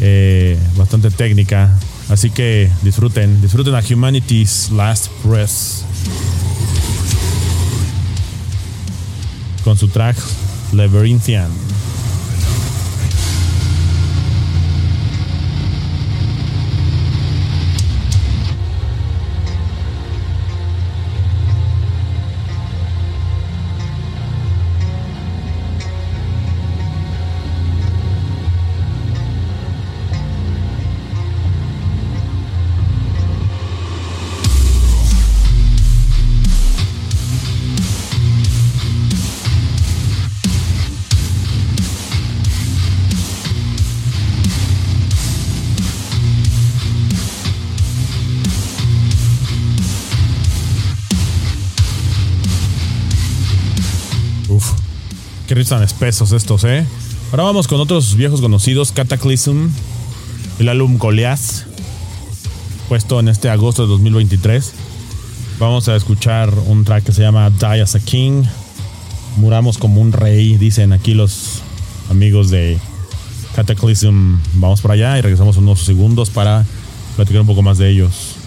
eh, 0.00 0.58
bastante 0.76 1.10
técnica. 1.10 1.78
Así 2.08 2.30
que 2.30 2.70
disfruten, 2.82 3.42
disfruten 3.42 3.74
a 3.74 3.82
Humanity's 3.86 4.70
Last 4.70 5.10
Breath. 5.24 5.84
Con 9.64 9.78
su 9.78 9.88
track 9.88 10.18
Labyrinthian. 10.72 11.50
Qué 55.54 55.62
tan 55.62 55.84
espesos 55.84 56.32
estos, 56.32 56.64
¿eh? 56.64 56.84
Ahora 57.30 57.44
vamos 57.44 57.68
con 57.68 57.80
otros 57.80 58.16
viejos 58.16 58.40
conocidos. 58.40 58.90
Cataclysm, 58.90 59.68
el 60.58 60.68
álbum 60.68 60.98
Goliath, 60.98 61.64
puesto 62.88 63.20
en 63.20 63.28
este 63.28 63.48
agosto 63.48 63.82
de 63.82 63.88
2023. 63.88 64.72
Vamos 65.60 65.88
a 65.88 65.94
escuchar 65.94 66.52
un 66.66 66.84
track 66.84 67.04
que 67.04 67.12
se 67.12 67.22
llama 67.22 67.50
Die 67.50 67.80
as 67.80 67.94
a 67.94 68.00
King. 68.00 68.42
Muramos 69.36 69.78
como 69.78 70.00
un 70.00 70.10
rey, 70.10 70.56
dicen 70.56 70.92
aquí 70.92 71.14
los 71.14 71.62
amigos 72.10 72.50
de 72.50 72.76
Cataclysm. 73.54 74.38
Vamos 74.54 74.80
por 74.80 74.90
allá 74.90 75.16
y 75.18 75.20
regresamos 75.20 75.56
unos 75.56 75.84
segundos 75.84 76.30
para 76.30 76.66
platicar 77.14 77.42
un 77.42 77.46
poco 77.46 77.62
más 77.62 77.78
de 77.78 77.90
ellos. 77.90 78.43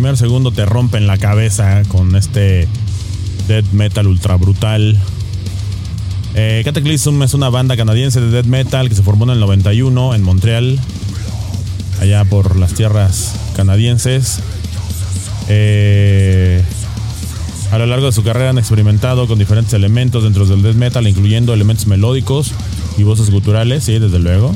Primer 0.00 0.16
segundo 0.16 0.50
te 0.50 0.64
rompen 0.64 1.06
la 1.06 1.18
cabeza 1.18 1.82
con 1.88 2.16
este 2.16 2.66
death 3.48 3.70
metal 3.72 4.06
ultra 4.06 4.36
brutal. 4.36 4.98
Eh, 6.34 6.62
Cataclysm 6.64 7.22
es 7.22 7.34
una 7.34 7.50
banda 7.50 7.76
canadiense 7.76 8.18
de 8.18 8.30
death 8.30 8.46
metal 8.46 8.88
que 8.88 8.94
se 8.94 9.02
formó 9.02 9.24
en 9.24 9.32
el 9.32 9.40
91 9.40 10.14
en 10.14 10.22
Montreal, 10.22 10.80
allá 12.00 12.24
por 12.24 12.56
las 12.56 12.72
tierras 12.72 13.34
canadienses. 13.54 14.40
Eh, 15.50 16.64
a 17.70 17.76
lo 17.76 17.84
largo 17.84 18.06
de 18.06 18.12
su 18.12 18.22
carrera 18.22 18.48
han 18.48 18.58
experimentado 18.58 19.28
con 19.28 19.38
diferentes 19.38 19.74
elementos 19.74 20.22
dentro 20.22 20.46
del 20.46 20.62
death 20.62 20.76
metal, 20.76 21.06
incluyendo 21.06 21.52
elementos 21.52 21.86
melódicos 21.86 22.52
y 22.96 23.02
voces 23.02 23.28
guturales, 23.28 23.84
sí, 23.84 23.98
desde 23.98 24.18
luego. 24.18 24.54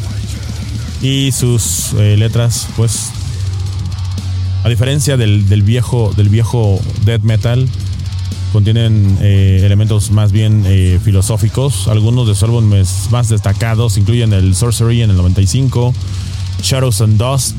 Y 1.03 1.33
sus 1.33 1.93
eh, 1.99 2.17
letras, 2.17 2.67
pues, 2.79 3.11
a 4.65 4.69
diferencia 4.71 5.19
del, 5.19 5.45
viejo, 5.63 6.13
del 6.17 6.31
viejo 6.31 6.81
death 7.05 7.21
metal, 7.21 7.69
contienen 8.51 9.19
eh, 9.21 9.61
elementos 9.63 10.11
más 10.11 10.33
bien 10.33 10.65
eh, 10.67 10.99
filosóficos. 11.05 11.87
Algunos 11.87 12.27
de 12.27 12.35
sus 12.35 12.45
álbumes 12.45 13.09
más 13.11 13.29
destacados 13.29 13.99
incluyen 13.99 14.33
el 14.33 14.55
Sorcery 14.55 15.03
en 15.03 15.11
el 15.11 15.17
95, 15.19 15.93
Shadows 16.63 17.03
and 17.03 17.19
Dust 17.19 17.57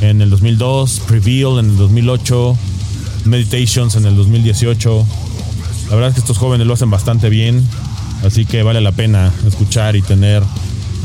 en 0.00 0.22
el 0.22 0.30
2002, 0.30 1.02
Prevail 1.06 1.58
en 1.58 1.70
el 1.70 1.76
2008, 1.76 2.56
Meditations 3.26 3.94
en 3.96 4.06
el 4.06 4.16
2018. 4.16 5.06
La 5.90 5.94
verdad 5.96 6.08
es 6.08 6.14
que 6.14 6.20
estos 6.20 6.38
jóvenes 6.38 6.66
lo 6.66 6.72
hacen 6.72 6.90
bastante 6.90 7.28
bien, 7.28 7.62
así 8.24 8.46
que 8.46 8.62
vale 8.62 8.80
la 8.80 8.92
pena 8.92 9.34
escuchar 9.46 9.96
y 9.96 10.00
tener 10.00 10.42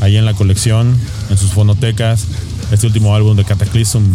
ahí 0.00 0.16
en 0.16 0.24
la 0.24 0.32
colección, 0.32 0.98
en 1.28 1.36
sus 1.36 1.50
fonotecas, 1.50 2.24
este 2.72 2.86
último 2.86 3.14
álbum 3.14 3.36
de 3.36 3.44
Cataclysm 3.44 4.14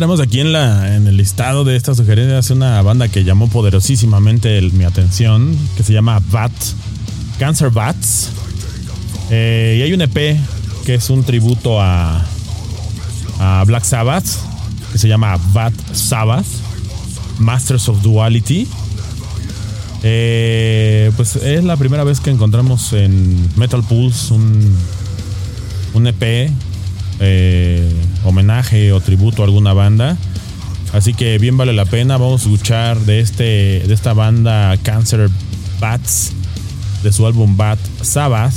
tenemos 0.00 0.20
aquí 0.20 0.40
en, 0.40 0.50
la, 0.54 0.96
en 0.96 1.06
el 1.06 1.18
listado 1.18 1.62
de 1.62 1.76
estas 1.76 1.98
sugerencias 1.98 2.48
una 2.48 2.80
banda 2.80 3.08
que 3.08 3.22
llamó 3.22 3.50
poderosísimamente 3.50 4.58
mi 4.72 4.84
atención, 4.84 5.54
que 5.76 5.82
se 5.82 5.92
llama 5.92 6.22
Bat, 6.30 6.52
Cancer 7.38 7.68
Bats. 7.68 8.30
Eh, 9.30 9.76
y 9.78 9.82
hay 9.82 9.92
un 9.92 10.00
EP 10.00 10.38
que 10.86 10.94
es 10.94 11.10
un 11.10 11.22
tributo 11.22 11.82
a, 11.82 12.24
a 13.40 13.62
Black 13.66 13.84
Sabbath, 13.84 14.24
que 14.90 14.96
se 14.96 15.06
llama 15.06 15.36
Bat 15.52 15.74
Sabbath, 15.92 16.46
Masters 17.38 17.86
of 17.90 18.00
Duality. 18.00 18.66
Eh, 20.02 21.12
pues 21.14 21.36
es 21.36 21.62
la 21.62 21.76
primera 21.76 22.04
vez 22.04 22.20
que 22.20 22.30
encontramos 22.30 22.94
en 22.94 23.50
Metal 23.58 23.82
Pulse 23.82 24.32
un, 24.32 24.74
un 25.92 26.06
EP 26.06 26.50
eh, 27.20 27.88
homenaje 28.24 28.92
o 28.92 29.00
tributo 29.00 29.42
a 29.42 29.44
alguna 29.44 29.72
banda. 29.72 30.16
Así 30.92 31.14
que 31.14 31.38
bien 31.38 31.56
vale 31.56 31.72
la 31.72 31.84
pena. 31.84 32.16
Vamos 32.16 32.42
a 32.42 32.44
escuchar 32.44 32.98
de, 33.00 33.20
este, 33.20 33.84
de 33.86 33.94
esta 33.94 34.12
banda 34.12 34.76
Cancer 34.82 35.30
Bats, 35.78 36.32
de 37.02 37.12
su 37.12 37.26
álbum 37.26 37.56
Bat 37.56 37.78
Sabbath. 38.02 38.54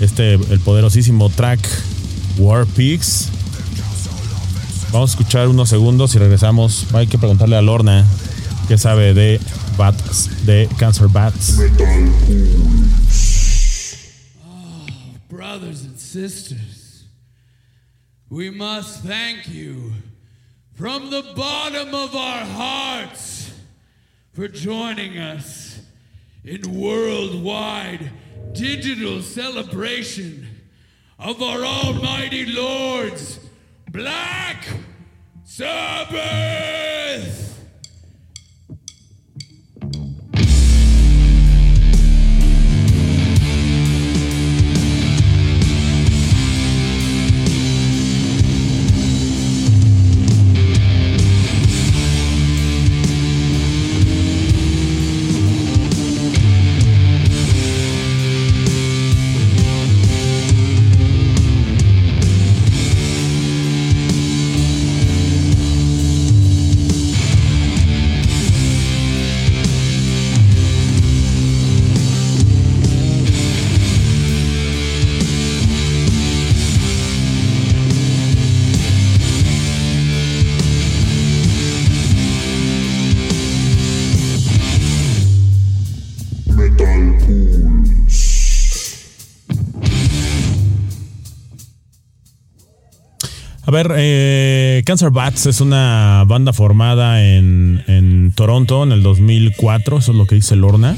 Este, 0.00 0.34
el 0.34 0.60
poderosísimo 0.60 1.30
track 1.30 1.60
War 2.38 2.66
Pigs. 2.66 3.28
Vamos 4.92 5.10
a 5.10 5.12
escuchar 5.12 5.48
unos 5.48 5.68
segundos 5.68 6.14
y 6.14 6.18
regresamos. 6.18 6.86
Hay 6.94 7.06
que 7.06 7.16
preguntarle 7.16 7.56
a 7.56 7.62
Lorna 7.62 8.04
qué 8.66 8.76
sabe 8.76 9.14
de 9.14 9.40
Bats, 9.76 10.46
de 10.46 10.68
Cancer 10.78 11.08
Bats. 11.08 11.58
Oh, 14.44 14.86
brothers 15.28 15.82
and 15.82 15.96
sisters, 15.96 16.69
we 18.30 18.48
must 18.48 19.02
thank 19.02 19.48
you 19.48 19.92
from 20.74 21.10
the 21.10 21.32
bottom 21.34 21.92
of 21.92 22.14
our 22.14 22.44
hearts 22.44 23.52
for 24.32 24.46
joining 24.46 25.18
us 25.18 25.80
in 26.44 26.80
worldwide 26.80 28.08
digital 28.52 29.20
celebration 29.20 30.46
of 31.18 31.42
our 31.42 31.64
Almighty 31.64 32.46
Lord's 32.46 33.40
Black 33.90 34.64
Sabbath. 35.42 37.49
A 93.70 93.72
ver, 93.72 93.94
eh, 93.96 94.82
Cancer 94.84 95.10
Bats 95.10 95.46
es 95.46 95.60
una 95.60 96.24
banda 96.26 96.52
formada 96.52 97.22
en, 97.24 98.32
Toronto 98.34 98.82
en 98.82 98.90
el 98.90 99.04
2004, 99.04 99.98
eso 99.98 100.10
es 100.10 100.18
lo 100.18 100.26
que 100.26 100.34
dice 100.34 100.56
Lorna. 100.56 100.96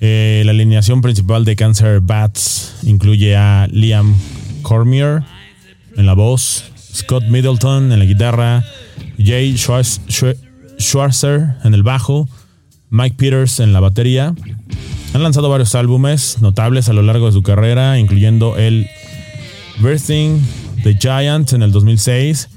Eh, 0.00 0.40
la 0.46 0.52
alineación 0.52 1.02
principal 1.02 1.44
de 1.44 1.54
Cancer 1.54 2.00
Bats 2.00 2.76
incluye 2.84 3.36
a 3.36 3.68
Liam 3.70 4.14
Cormier 4.62 5.22
en 5.94 6.06
la 6.06 6.14
voz, 6.14 6.64
Scott 6.94 7.24
Middleton 7.24 7.92
en 7.92 7.98
la 7.98 8.06
guitarra, 8.06 8.64
Jay 9.18 9.54
Schwarzer 10.78 11.56
en 11.62 11.74
el 11.74 11.82
bajo, 11.82 12.26
Mike 12.88 13.16
Peters 13.18 13.60
en 13.60 13.74
la 13.74 13.80
batería. 13.80 14.34
Han 15.12 15.22
lanzado 15.22 15.50
varios 15.50 15.74
álbumes 15.74 16.38
notables 16.40 16.88
a 16.88 16.94
lo 16.94 17.02
largo 17.02 17.26
de 17.26 17.32
su 17.32 17.42
carrera, 17.42 17.98
incluyendo 17.98 18.56
el 18.56 18.88
Birthing 19.82 20.40
The 20.84 20.98
Giant 21.00 21.54
en 21.54 21.62
el 21.62 21.72
2006, 21.72 22.50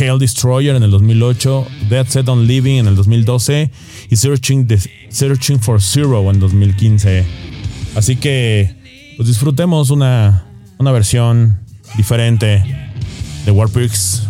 Hell 0.00 0.18
Destroyer 0.18 0.74
en 0.74 0.82
el 0.82 0.90
2008, 0.90 1.66
Dead 1.88 2.06
Set 2.08 2.28
on 2.28 2.48
Living 2.48 2.74
en 2.74 2.88
el 2.88 2.96
2012 2.96 3.70
y 4.10 4.16
Searching, 4.16 4.66
Searching 5.10 5.60
for 5.60 5.80
Zero 5.80 6.28
en 6.28 6.40
2015. 6.40 7.24
Así 7.94 8.16
que 8.16 8.74
pues 9.16 9.28
disfrutemos 9.28 9.90
una, 9.90 10.44
una 10.78 10.90
versión 10.90 11.60
diferente 11.96 12.64
de 13.44 13.50
Warpix 13.52 14.27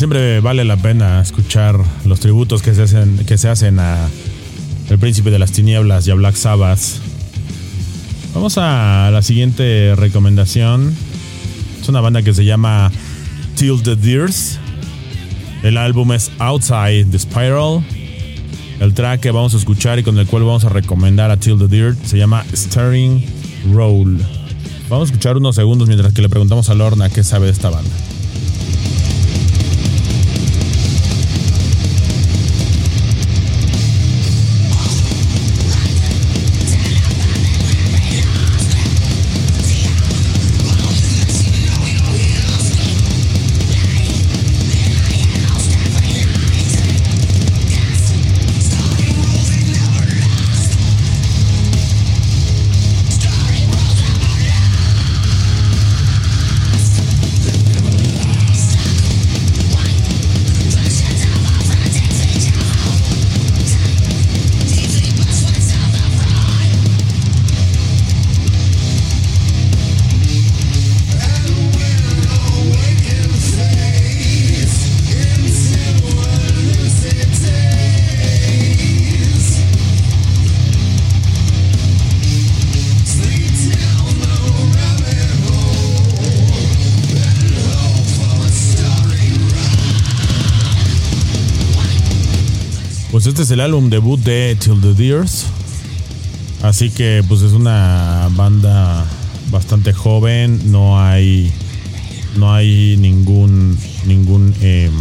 siempre 0.00 0.40
vale 0.40 0.64
la 0.64 0.78
pena 0.78 1.20
escuchar 1.20 1.78
los 2.06 2.20
tributos 2.20 2.62
que 2.62 2.74
se 2.74 2.84
hacen, 2.84 3.18
que 3.26 3.36
se 3.36 3.50
hacen 3.50 3.78
a 3.78 4.08
El 4.88 4.98
Príncipe 4.98 5.30
de 5.30 5.38
las 5.38 5.52
Tinieblas 5.52 6.08
y 6.08 6.10
a 6.10 6.14
Black 6.14 6.36
Sabbath. 6.36 6.80
Vamos 8.32 8.56
a 8.56 9.10
la 9.12 9.20
siguiente 9.20 9.94
recomendación. 9.96 10.94
Es 11.82 11.86
una 11.90 12.00
banda 12.00 12.22
que 12.22 12.32
se 12.32 12.46
llama 12.46 12.90
Till 13.56 13.82
the 13.82 13.94
Deers. 13.94 14.58
El 15.62 15.76
álbum 15.76 16.12
es 16.12 16.32
Outside 16.38 17.04
the 17.10 17.18
Spiral. 17.18 17.84
El 18.80 18.94
track 18.94 19.20
que 19.20 19.32
vamos 19.32 19.52
a 19.52 19.58
escuchar 19.58 19.98
y 19.98 20.02
con 20.02 20.18
el 20.18 20.26
cual 20.26 20.44
vamos 20.44 20.64
a 20.64 20.70
recomendar 20.70 21.30
a 21.30 21.36
Till 21.36 21.58
the 21.58 21.68
Deer 21.68 21.94
se 22.06 22.16
llama 22.16 22.46
Starring 22.54 23.22
Roll. 23.74 24.18
Vamos 24.88 25.10
a 25.10 25.12
escuchar 25.12 25.36
unos 25.36 25.56
segundos 25.56 25.88
mientras 25.88 26.14
que 26.14 26.22
le 26.22 26.30
preguntamos 26.30 26.70
a 26.70 26.74
Lorna 26.74 27.10
qué 27.10 27.22
sabe 27.22 27.44
de 27.44 27.52
esta 27.52 27.68
banda. 27.68 27.90
Este 93.26 93.42
es 93.42 93.50
el 93.50 93.60
álbum 93.60 93.90
debut 93.90 94.18
de 94.20 94.56
Till 94.58 94.80
the 94.80 94.94
Deers. 94.94 95.44
Así 96.62 96.90
que 96.90 97.22
pues 97.28 97.42
es 97.42 97.52
una 97.52 98.28
banda 98.32 99.04
bastante 99.50 99.92
joven, 99.92 100.70
no 100.70 100.98
hay 100.98 101.52
no 102.36 102.54
hay 102.54 102.96
ningún 102.98 103.76
ningún 104.06 104.54
em, 104.62 104.92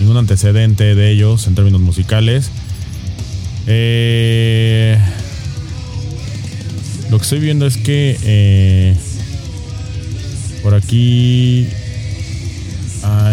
ningún 0.00 0.16
antecedente 0.16 0.94
de 0.94 1.10
ellos 1.12 1.46
en 1.46 1.54
términos 1.54 1.80
musicales. 1.80 2.50
Eh, 3.68 4.98
lo 7.10 7.18
que 7.18 7.22
estoy 7.22 7.38
viendo 7.38 7.66
es 7.66 7.76
que 7.76 8.18
eh, 8.22 8.96
por 10.64 10.74
aquí 10.74 11.68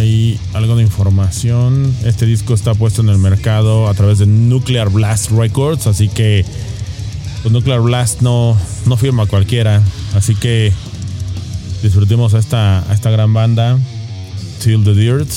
hay 0.04 0.38
algo 0.54 0.76
de 0.76 0.84
información. 0.84 1.96
Este 2.04 2.26
disco 2.26 2.54
está 2.54 2.74
puesto 2.76 3.02
en 3.02 3.08
el 3.08 3.20
mercado 3.20 3.88
a 3.88 3.94
través 3.94 4.20
de 4.20 4.26
Nuclear 4.26 4.90
Blast 4.90 5.32
Records, 5.32 5.88
así 5.88 6.10
que 6.10 6.46
pues, 7.42 7.54
Nuclear 7.54 7.80
Blast 7.80 8.22
no, 8.22 8.58
no 8.86 8.98
firma 8.98 9.28
cualquiera. 9.28 9.82
Así 10.14 10.36
que 10.36 10.74
disfrutemos 11.82 12.34
a 12.34 12.40
esta, 12.40 12.80
a 12.90 12.94
esta 12.94 13.12
gran 13.12 13.34
banda, 13.34 13.80
Till 14.62 14.84
the 14.84 14.94
Dirt. 14.94 15.30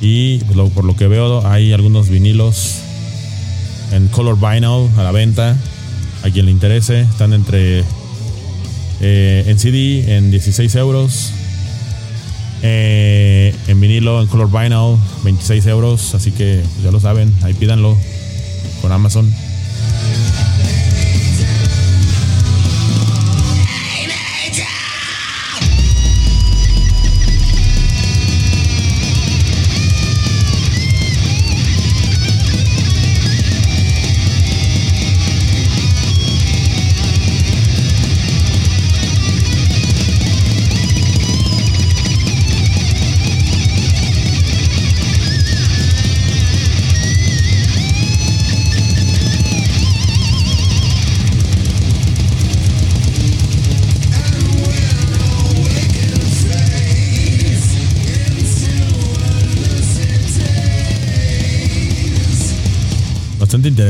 Y 0.00 0.38
pues, 0.38 0.70
por 0.72 0.84
lo 0.84 0.96
que 0.96 1.06
veo 1.06 1.46
hay 1.46 1.72
algunos 1.72 2.08
vinilos 2.08 2.80
en 3.92 4.08
color 4.08 4.36
vinyl 4.40 4.90
a 4.98 5.04
la 5.04 5.12
venta. 5.12 5.56
A 6.24 6.30
quien 6.30 6.46
le 6.46 6.50
interese, 6.52 7.02
están 7.02 7.32
entre 7.32 7.84
eh, 9.00 9.44
en 9.46 9.58
CD 9.60 10.16
en 10.16 10.32
16 10.32 10.74
euros. 10.74 11.32
Eh, 12.62 13.54
en 13.66 13.80
vinilo, 13.80 14.20
en 14.20 14.28
color 14.28 14.50
vinyl, 14.50 14.96
26 15.24 15.66
euros. 15.66 16.14
Así 16.14 16.30
que 16.30 16.62
ya 16.82 16.90
lo 16.90 17.00
saben, 17.00 17.32
ahí 17.42 17.54
pídanlo 17.54 17.96
con 18.80 18.92
Amazon. 18.92 19.32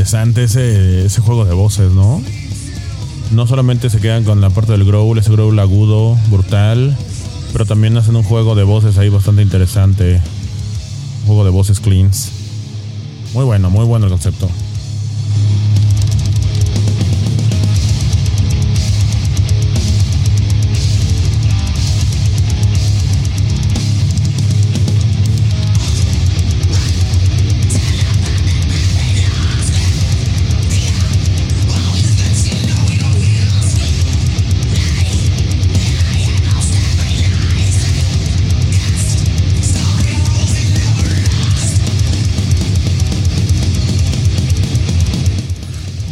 Interesante 0.02 0.42
ese, 0.42 1.20
juego 1.20 1.44
de 1.44 1.54
voces, 1.54 1.92
¿no? 1.92 2.20
No 3.30 3.46
solamente 3.46 3.88
se 3.88 4.00
quedan 4.00 4.24
con 4.24 4.40
la 4.40 4.50
parte 4.50 4.72
del 4.72 4.84
growl, 4.84 5.16
ese 5.16 5.30
growl 5.30 5.56
agudo, 5.60 6.18
brutal, 6.28 6.96
pero 7.52 7.66
también 7.66 7.96
hacen 7.96 8.16
un 8.16 8.24
juego 8.24 8.56
de 8.56 8.64
voces 8.64 8.98
ahí 8.98 9.08
bastante 9.10 9.42
interesante. 9.42 10.20
Un 11.20 11.26
juego 11.26 11.44
de 11.44 11.50
voces 11.50 11.78
cleans. 11.78 12.32
Muy 13.32 13.44
bueno, 13.44 13.70
muy 13.70 13.84
bueno 13.84 14.06
el 14.06 14.10
concepto. 14.10 14.48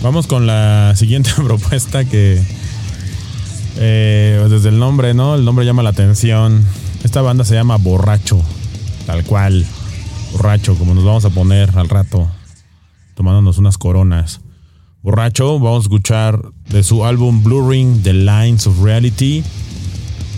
Vamos 0.03 0.27
con 0.27 0.47
la 0.47 0.95
siguiente 0.97 1.31
propuesta 1.37 2.05
que 2.05 2.43
eh, 3.77 4.47
desde 4.49 4.71
el 4.71 4.79
nombre, 4.79 5.13
¿no? 5.13 5.35
El 5.35 5.45
nombre 5.45 5.67
llama 5.67 5.83
la 5.83 5.91
atención. 5.91 6.65
Esta 7.05 7.21
banda 7.23 7.45
se 7.45 7.55
llama 7.55 7.77
Borracho, 7.77 8.41
tal 9.07 9.25
cual. 9.25 9.67
Borracho, 10.33 10.75
como 10.77 10.95
nos 10.95 11.05
vamos 11.05 11.25
a 11.25 11.31
poner 11.31 11.71
al 11.77 11.89
rato, 11.89 12.31
tomándonos 13.15 13.59
unas 13.59 13.77
coronas. 13.79 14.41
Borracho, 15.03 15.59
vamos 15.59 15.85
a 15.85 15.87
escuchar 15.87 16.41
de 16.69 16.83
su 16.83 17.05
álbum 17.05 17.43
Blurring 17.43 18.03
the 18.03 18.13
Lines 18.13 18.67
of 18.67 18.83
Reality. 18.83 19.43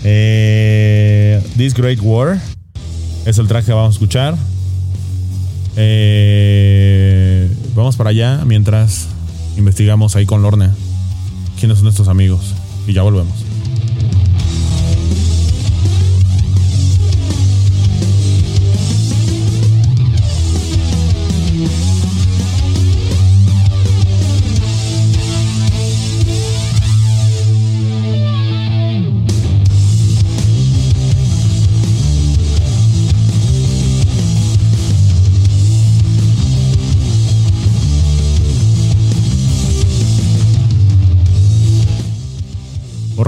Eh, 0.03 1.41
This 1.57 1.73
Great 1.73 1.99
War 2.01 2.39
es 3.25 3.37
el 3.37 3.47
track 3.47 3.65
que 3.65 3.71
vamos 3.73 3.89
a 3.89 3.93
escuchar. 3.93 4.35
Eh, 5.75 7.49
vamos 7.75 7.95
para 7.95 8.09
allá 8.11 8.43
mientras 8.45 9.12
investigamos 9.57 10.15
ahí 10.15 10.25
con 10.25 10.41
Lorne 10.41 10.69
quiénes 11.59 11.79
son 11.79 11.87
estos 11.87 12.07
amigos. 12.07 12.53
Y 12.87 12.93
ya 12.93 13.03
volvemos. 13.03 13.52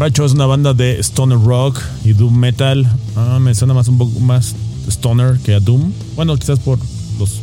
Es 0.05 0.33
una 0.33 0.45
banda 0.45 0.73
de 0.73 0.99
stoner 0.99 1.39
rock 1.39 1.81
y 2.03 2.13
doom 2.13 2.37
metal. 2.37 2.87
Ah, 3.15 3.39
me 3.41 3.55
suena 3.55 3.73
más 3.73 3.87
un 3.87 3.97
poco 3.97 4.19
más 4.19 4.55
stoner 4.87 5.39
que 5.39 5.55
a 5.55 5.59
doom. 5.59 5.91
Bueno, 6.15 6.35
quizás 6.37 6.59
por 6.59 6.77
los 7.19 7.39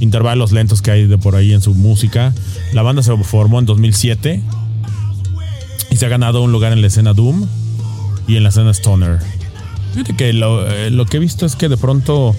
intervalos 0.00 0.52
lentos 0.52 0.82
que 0.82 0.90
hay 0.90 1.06
de 1.06 1.16
por 1.16 1.36
ahí 1.36 1.52
en 1.54 1.62
su 1.62 1.74
música. 1.74 2.34
La 2.74 2.82
banda 2.82 3.02
se 3.02 3.16
formó 3.24 3.58
en 3.60 3.66
2007 3.66 4.42
y 5.90 5.96
se 5.96 6.04
ha 6.04 6.08
ganado 6.10 6.42
un 6.42 6.52
lugar 6.52 6.72
en 6.72 6.80
la 6.82 6.86
escena 6.88 7.14
doom 7.14 7.46
y 8.28 8.36
en 8.36 8.42
la 8.42 8.50
escena 8.50 8.70
stoner. 8.72 9.20
Fíjate 9.92 10.16
que 10.16 10.32
lo, 10.34 10.68
eh, 10.70 10.90
que 11.08 11.16
he 11.16 11.20
visto 11.20 11.46
es 11.46 11.56
que 11.56 11.68
de 11.70 11.76
pronto 11.78 12.34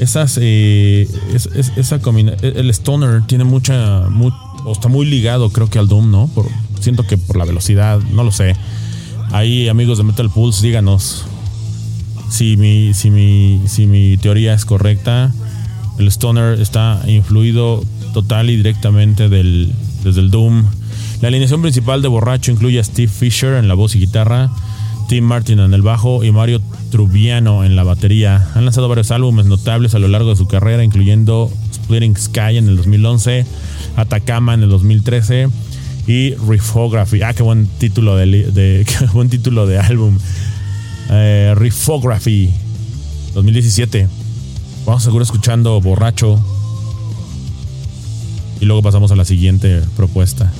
esas 0.00 0.38
eh, 0.40 1.08
es, 1.34 1.46
es- 1.54 1.72
esa 1.76 2.00
combina- 2.00 2.34
el 2.42 2.68
stoner 2.70 3.22
tiene 3.26 3.44
mucha 3.44 4.08
mu- 4.10 4.30
o 4.64 4.72
está 4.72 4.88
muy 4.88 5.06
ligado 5.06 5.50
creo 5.50 5.68
que 5.70 5.78
al 5.78 5.88
doom, 5.88 6.10
¿no? 6.10 6.26
Por, 6.34 6.46
siento 6.80 7.04
que 7.06 7.18
por 7.18 7.36
la 7.36 7.44
velocidad, 7.44 8.00
no 8.12 8.24
lo 8.24 8.32
sé. 8.32 8.56
Ahí 9.32 9.68
amigos 9.68 9.98
de 9.98 10.04
Metal 10.04 10.28
Pulse, 10.30 10.66
díganos 10.66 11.24
si 12.30 12.56
mi 12.56 12.94
si 12.94 13.10
mi 13.10 13.60
si 13.66 13.86
mi 13.86 14.16
teoría 14.16 14.54
es 14.54 14.64
correcta. 14.64 15.32
El 15.98 16.08
stoner 16.08 16.60
está 16.60 17.02
influido 17.06 17.84
total 18.14 18.48
y 18.48 18.56
directamente 18.56 19.28
del 19.28 19.72
desde 20.02 20.20
el 20.20 20.30
doom. 20.30 20.64
La 21.20 21.28
alineación 21.28 21.60
principal 21.60 22.00
de 22.00 22.08
Borracho 22.08 22.50
incluye 22.50 22.80
a 22.80 22.84
Steve 22.84 23.12
Fisher 23.12 23.54
en 23.54 23.68
la 23.68 23.74
voz 23.74 23.94
y 23.94 23.98
guitarra, 23.98 24.50
Tim 25.08 25.24
Martin 25.24 25.58
en 25.58 25.74
el 25.74 25.82
bajo 25.82 26.24
y 26.24 26.32
Mario 26.32 26.62
Trubiano 26.90 27.64
en 27.64 27.76
la 27.76 27.84
batería. 27.84 28.48
Han 28.54 28.64
lanzado 28.64 28.88
varios 28.88 29.10
álbumes 29.10 29.44
notables 29.44 29.94
a 29.94 29.98
lo 29.98 30.08
largo 30.08 30.30
de 30.30 30.36
su 30.36 30.48
carrera, 30.48 30.82
incluyendo 30.82 31.50
Splitting 31.74 32.16
Sky 32.16 32.56
en 32.56 32.68
el 32.68 32.76
2011, 32.78 33.44
Atacama 33.96 34.54
en 34.54 34.62
el 34.62 34.70
2013 34.70 35.48
y 36.10 36.34
Riffography. 36.34 37.22
Ah, 37.22 37.32
qué 37.34 37.44
buen 37.44 37.66
título 37.78 38.16
de, 38.16 38.26
de- 38.26 38.84
qué 38.98 39.06
buen 39.12 39.28
título 39.28 39.66
de 39.68 39.78
álbum. 39.78 40.18
Eh, 41.08 41.54
Riffography 41.56 42.50
2017. 43.34 44.08
Vamos 44.86 45.04
seguro 45.04 45.22
escuchando 45.22 45.80
Borracho. 45.80 46.44
Y 48.60 48.64
luego 48.64 48.82
pasamos 48.82 49.12
a 49.12 49.16
la 49.16 49.24
siguiente 49.24 49.82
propuesta. 49.96 50.52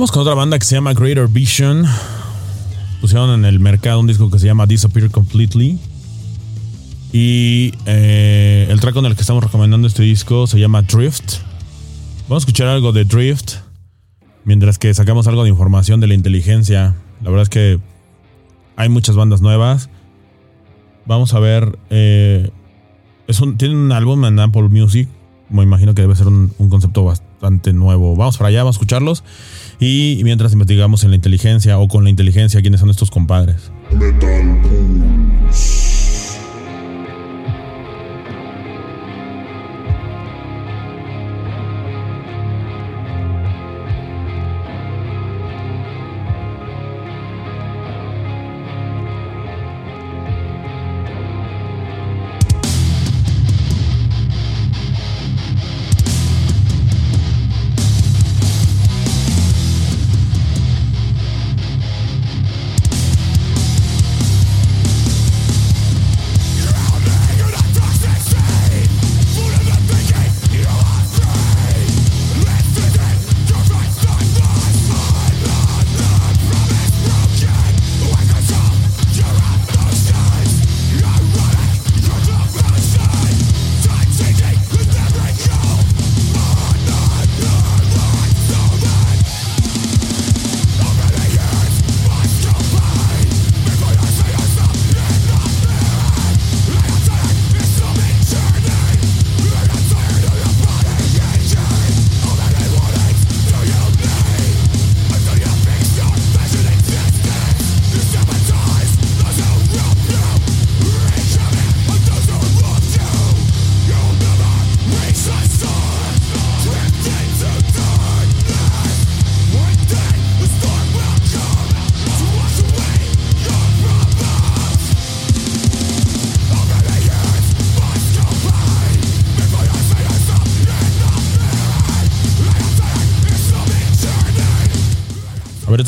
Vamos 0.00 0.12
con 0.12 0.22
otra 0.22 0.32
banda 0.32 0.58
que 0.58 0.64
se 0.64 0.76
llama 0.76 0.94
Greater 0.94 1.28
Vision. 1.28 1.84
Pusieron 3.02 3.38
en 3.38 3.44
el 3.44 3.60
mercado 3.60 4.00
un 4.00 4.06
disco 4.06 4.30
que 4.30 4.38
se 4.38 4.46
llama 4.46 4.64
Disappear 4.64 5.10
Completely. 5.10 5.78
Y 7.12 7.74
eh, 7.84 8.66
el 8.70 8.80
track 8.80 8.94
con 8.94 9.04
el 9.04 9.14
que 9.14 9.20
estamos 9.20 9.44
recomendando 9.44 9.86
este 9.86 10.02
disco 10.02 10.46
se 10.46 10.58
llama 10.58 10.80
Drift. 10.80 11.40
Vamos 12.30 12.44
a 12.44 12.46
escuchar 12.46 12.68
algo 12.68 12.92
de 12.92 13.04
Drift. 13.04 13.56
Mientras 14.44 14.78
que 14.78 14.94
sacamos 14.94 15.26
algo 15.26 15.42
de 15.42 15.50
información 15.50 16.00
de 16.00 16.06
la 16.06 16.14
inteligencia. 16.14 16.96
La 17.20 17.28
verdad 17.28 17.42
es 17.42 17.50
que 17.50 17.78
hay 18.76 18.88
muchas 18.88 19.16
bandas 19.16 19.42
nuevas. 19.42 19.90
Vamos 21.04 21.34
a 21.34 21.40
ver. 21.40 21.78
Eh, 21.90 22.48
es 23.26 23.38
un, 23.42 23.58
un 23.62 23.92
álbum 23.92 24.24
en 24.24 24.40
Apple 24.40 24.70
Music. 24.70 25.10
Me 25.50 25.62
imagino 25.62 25.94
que 25.94 26.02
debe 26.02 26.14
ser 26.16 26.28
un, 26.28 26.48
concepto 26.68 27.04
bastante 27.04 27.72
nuevo. 27.72 28.16
Vamos 28.16 28.38
para 28.38 28.48
allá, 28.48 28.58
vamos 28.58 28.76
a 28.76 28.78
escucharlos. 28.78 29.24
Y 29.80 30.20
mientras 30.24 30.52
investigamos 30.52 31.04
en 31.04 31.10
la 31.10 31.16
inteligencia 31.16 31.78
o 31.78 31.88
con 31.88 32.04
la 32.04 32.10
inteligencia 32.10 32.60
quiénes 32.60 32.80
son 32.80 32.90
estos 32.90 33.10
compadres. 33.10 33.70
Metal 33.92 34.60
Pulse. 34.62 35.89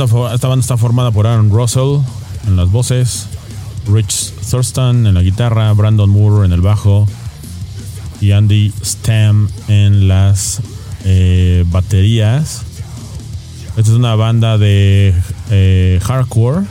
Esta, 0.05 0.49
banda 0.49 0.63
está 0.63 0.77
formada 0.77 1.11
por 1.11 1.27
Aaron 1.27 1.51
Russell 1.51 2.01
en 2.47 2.57
las 2.57 2.71
voces, 2.71 3.29
Rich 3.87 4.33
Thurston 4.51 5.07
en 5.07 5.15
la 5.15 5.23
guitarra, 5.23 5.73
Brandon 5.73 6.11
Moore 6.11 6.47
en 6.47 6.53
el 6.53 6.61
bajo 6.61 7.07
y 8.21 8.33
Andy 8.33 8.73
Stam 8.85 9.49
en 9.69 10.09
las 10.09 10.61
eh, 11.05 11.65
baterías. 11.69 12.63
Esta 13.77 13.81
es 13.81 13.89
una 13.97 14.17
banda 14.17 14.59
de 14.59 15.15
eh, 15.51 16.01
hardcore 16.03 16.67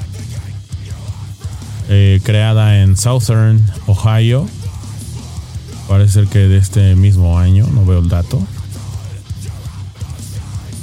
eh, 1.90 2.20
creada 2.24 2.82
en 2.82 2.98
Southern 2.98 3.66
Ohio. 3.88 4.46
Parece 5.88 6.14
ser 6.14 6.28
que 6.28 6.40
de 6.40 6.58
este 6.58 6.96
mismo 6.96 7.40
año, 7.40 7.66
no 7.74 7.86
veo 7.86 8.00
el 8.00 8.10
dato. 8.10 8.42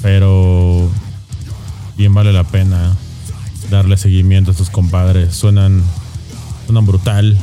Pero 0.03 0.58
bien 1.99 2.15
vale 2.15 2.33
la 2.33 2.45
pena 2.45 2.97
darle 3.71 3.97
seguimiento 3.97 4.51
a 4.51 4.53
estos 4.53 4.71
compadres. 4.71 5.35
Suenan, 5.35 5.83
suenan 6.65 6.87
brutal. 6.87 7.37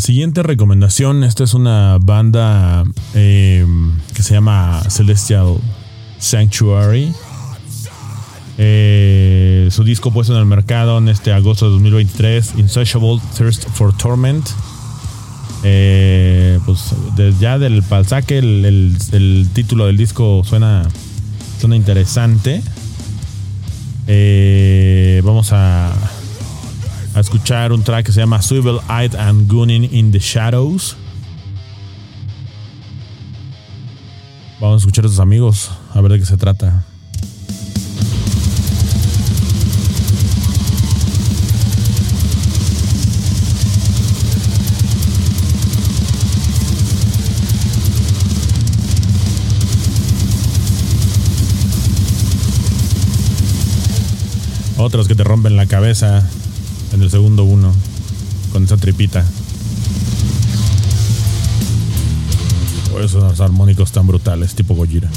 Siguiente 0.00 0.42
recomendación. 0.42 1.24
Esta 1.24 1.44
es 1.44 1.54
una 1.54 1.98
banda 2.00 2.84
eh, 3.14 3.66
que 4.14 4.22
se 4.22 4.34
llama 4.34 4.82
Celestial 4.88 5.56
Sanctuary. 6.18 7.12
Eh, 8.58 9.68
su 9.70 9.84
disco 9.84 10.12
puesto 10.12 10.34
en 10.34 10.38
el 10.40 10.46
mercado 10.46 10.98
en 10.98 11.08
este 11.08 11.32
agosto 11.32 11.66
de 11.66 11.72
2023, 11.72 12.54
Insatiable 12.58 13.20
Thirst 13.36 13.68
for 13.70 13.96
Torment. 13.96 14.46
Eh, 15.62 16.58
pues 16.66 16.94
desde 17.16 17.38
ya 17.38 17.58
del 17.58 17.82
palsaque, 17.82 18.38
el, 18.38 18.64
el- 18.64 18.96
el 19.12 19.48
título 19.52 19.86
del 19.86 19.96
disco 19.96 20.42
suena, 20.44 20.82
suena 21.60 21.76
interesante. 21.76 22.62
Vamos 25.22 25.52
a, 25.52 25.92
a 27.14 27.20
escuchar 27.20 27.72
un 27.72 27.82
track 27.82 28.06
que 28.06 28.12
se 28.12 28.20
llama 28.20 28.40
Swivel 28.42 28.78
Eyed 28.88 29.14
and 29.16 29.50
Gunning 29.50 29.84
in 29.92 30.12
the 30.12 30.18
Shadows. 30.18 30.96
Vamos 34.60 34.76
a 34.76 34.78
escuchar 34.78 35.06
a 35.06 35.08
sus 35.08 35.18
amigos, 35.18 35.70
a 35.94 36.00
ver 36.00 36.12
de 36.12 36.18
qué 36.18 36.26
se 36.26 36.36
trata. 36.36 36.84
Otros 54.76 55.08
que 55.08 55.14
te 55.14 55.24
rompen 55.24 55.56
la 55.56 55.66
cabeza 55.66 56.26
en 56.92 57.02
el 57.02 57.10
segundo 57.10 57.44
uno 57.44 57.72
con 58.52 58.64
esa 58.64 58.76
tripita. 58.76 59.24
esos 63.04 63.40
armónicos 63.40 63.92
tan 63.92 64.06
brutales, 64.06 64.54
tipo 64.54 64.74
Gojira. 64.74 65.08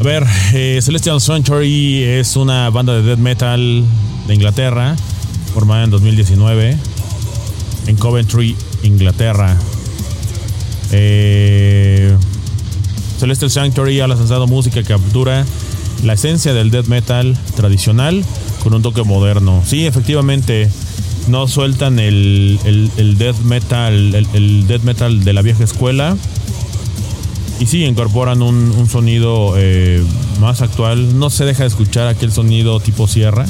A 0.00 0.04
ver, 0.04 0.24
eh, 0.54 0.78
Celestial 0.80 1.20
Sanctuary 1.20 2.04
es 2.04 2.36
una 2.36 2.70
banda 2.70 2.94
de 2.94 3.02
death 3.02 3.18
metal 3.18 3.84
de 4.28 4.34
Inglaterra, 4.34 4.94
formada 5.54 5.84
en 5.84 5.90
2019 5.90 6.76
en 7.88 7.96
Coventry, 7.96 8.54
Inglaterra. 8.82 9.56
Eh, 10.92 12.16
Celestial 13.18 13.50
Sanctuary 13.50 14.00
ha 14.00 14.06
lanzado 14.06 14.46
música 14.46 14.82
que 14.82 14.88
captura 14.88 15.44
la 16.04 16.12
esencia 16.12 16.54
del 16.54 16.70
death 16.70 16.86
metal 16.86 17.36
tradicional 17.56 18.24
con 18.62 18.74
un 18.74 18.82
toque 18.82 19.02
moderno. 19.02 19.62
Sí, 19.66 19.86
efectivamente, 19.86 20.70
no 21.28 21.48
sueltan 21.48 21.98
el, 21.98 22.60
el, 22.64 23.18
death 23.18 23.40
metal, 23.40 24.14
el, 24.14 24.66
death 24.66 24.82
metal 24.82 25.24
de 25.24 25.32
la 25.32 25.42
vieja 25.42 25.64
escuela 25.64 26.16
y 27.58 27.66
sí, 27.66 27.84
incorporan 27.84 28.42
un, 28.42 28.70
un 28.70 28.88
sonido 28.88 29.54
eh, 29.56 30.02
más 30.40 30.62
actual. 30.62 31.18
No 31.18 31.30
se 31.30 31.44
deja 31.44 31.64
de 31.64 31.68
escuchar 31.68 32.06
aquel 32.06 32.30
sonido 32.30 32.78
tipo 32.80 33.08
sierra. 33.08 33.46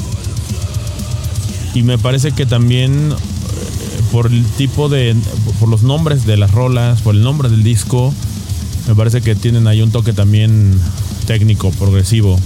Y 1.73 1.83
me 1.83 1.97
parece 1.97 2.31
que 2.31 2.45
también 2.45 3.11
eh, 3.11 4.01
por 4.11 4.27
el 4.27 4.43
tipo 4.57 4.89
de. 4.89 5.15
por 5.59 5.69
los 5.69 5.83
nombres 5.83 6.25
de 6.25 6.37
las 6.37 6.51
rolas, 6.51 7.01
por 7.01 7.15
el 7.15 7.21
nombre 7.21 7.49
del 7.49 7.63
disco, 7.63 8.13
me 8.87 8.95
parece 8.95 9.21
que 9.21 9.35
tienen 9.35 9.67
ahí 9.67 9.81
un 9.81 9.91
toque 9.91 10.13
también 10.13 10.79
técnico, 11.25 11.71
progresivo. 11.71 12.39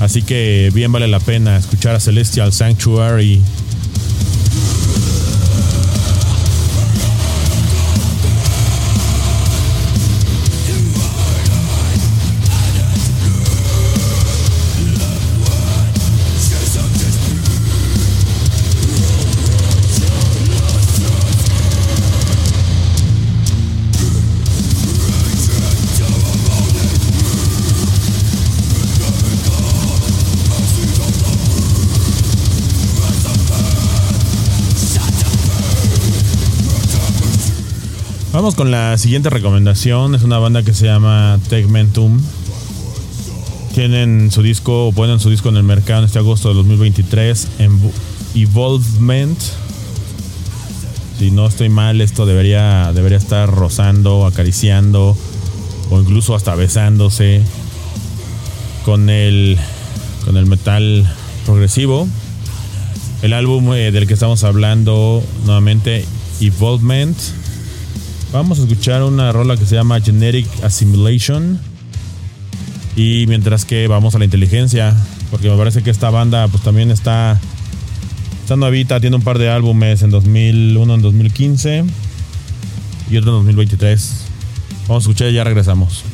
Así 0.00 0.22
que 0.22 0.70
bien 0.74 0.92
vale 0.92 1.08
la 1.08 1.20
pena 1.20 1.56
escuchar 1.56 1.94
a 1.94 2.00
Celestial 2.00 2.52
Sanctuary. 2.52 3.40
Vamos 38.36 38.54
con 38.54 38.70
la 38.70 38.98
siguiente 38.98 39.30
recomendación. 39.30 40.14
Es 40.14 40.22
una 40.22 40.38
banda 40.38 40.62
que 40.62 40.74
se 40.74 40.84
llama 40.84 41.40
Tegmentum. 41.48 42.20
Tienen 43.74 44.30
su 44.30 44.42
disco, 44.42 44.88
o 44.88 44.92
ponen 44.92 45.20
su 45.20 45.30
disco 45.30 45.48
en 45.48 45.56
el 45.56 45.62
mercado 45.62 46.00
en 46.00 46.04
este 46.04 46.18
agosto 46.18 46.50
de 46.50 46.56
2023. 46.56 47.48
En 47.60 47.80
Evolvement. 48.34 49.38
Si 51.18 51.30
no 51.30 51.46
estoy 51.46 51.70
mal, 51.70 52.02
esto 52.02 52.26
debería, 52.26 52.92
debería 52.92 53.16
estar 53.16 53.50
rozando, 53.50 54.26
acariciando 54.26 55.16
o 55.90 55.98
incluso 55.98 56.34
hasta 56.34 56.54
besándose 56.54 57.40
con 58.84 59.08
el, 59.08 59.56
con 60.26 60.36
el 60.36 60.44
metal 60.44 61.10
progresivo. 61.46 62.06
El 63.22 63.32
álbum 63.32 63.72
eh, 63.72 63.92
del 63.92 64.06
que 64.06 64.12
estamos 64.12 64.44
hablando 64.44 65.22
nuevamente, 65.46 66.04
Evolvement. 66.42 67.16
Vamos 68.36 68.58
a 68.58 68.64
escuchar 68.64 69.02
una 69.02 69.32
rola 69.32 69.56
que 69.56 69.64
se 69.64 69.76
llama 69.76 69.98
Generic 69.98 70.46
Assimilation. 70.62 71.58
Y 72.94 73.24
mientras 73.28 73.64
que 73.64 73.88
vamos 73.88 74.14
a 74.14 74.18
la 74.18 74.26
inteligencia, 74.26 74.94
porque 75.30 75.48
me 75.48 75.56
parece 75.56 75.82
que 75.82 75.88
esta 75.88 76.10
banda 76.10 76.46
pues 76.46 76.62
también 76.62 76.90
está 76.90 77.40
está 78.42 78.56
nuevita, 78.56 79.00
tiene 79.00 79.16
un 79.16 79.22
par 79.22 79.38
de 79.38 79.48
álbumes 79.48 80.02
en 80.02 80.10
2001 80.10 80.94
en 80.94 81.00
2015 81.00 81.84
y 83.10 83.16
otro 83.16 83.30
en 83.30 83.36
2023. 83.38 84.26
Vamos 84.86 85.04
a 85.04 85.08
escuchar 85.08 85.30
y 85.30 85.32
ya 85.32 85.42
regresamos. 85.42 86.04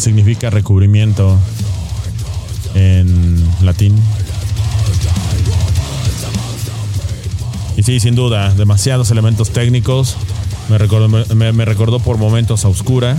Significa 0.00 0.50
recubrimiento 0.50 1.38
en 2.74 3.44
latín. 3.62 3.94
Y 7.76 7.82
sí, 7.82 8.00
sin 8.00 8.14
duda, 8.14 8.52
demasiados 8.54 9.10
elementos 9.10 9.50
técnicos. 9.50 10.16
Me 10.68 10.78
recordó, 10.78 11.08
me, 11.08 11.64
recordó 11.64 11.98
por 11.98 12.18
momentos 12.18 12.64
a 12.64 12.68
Oscura. 12.68 13.16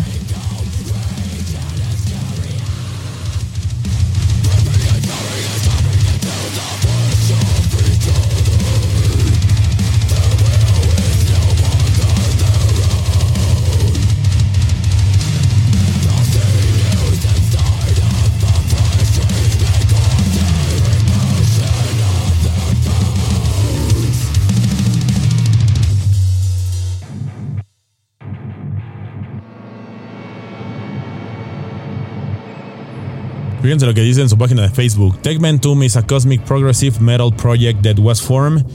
Fíjense 33.71 33.85
lo 33.85 33.93
que 33.93 34.01
dice 34.01 34.19
en 34.19 34.27
su 34.27 34.37
página 34.37 34.63
de 34.63 34.69
Facebook. 34.69 35.17
Tegmentum 35.21 35.81
is 35.83 35.95
a 35.95 36.01
cosmic 36.01 36.43
progressive 36.43 36.99
metal 36.99 37.31
project 37.31 37.81
that 37.83 37.97
was 37.97 38.21
formed 38.21 38.65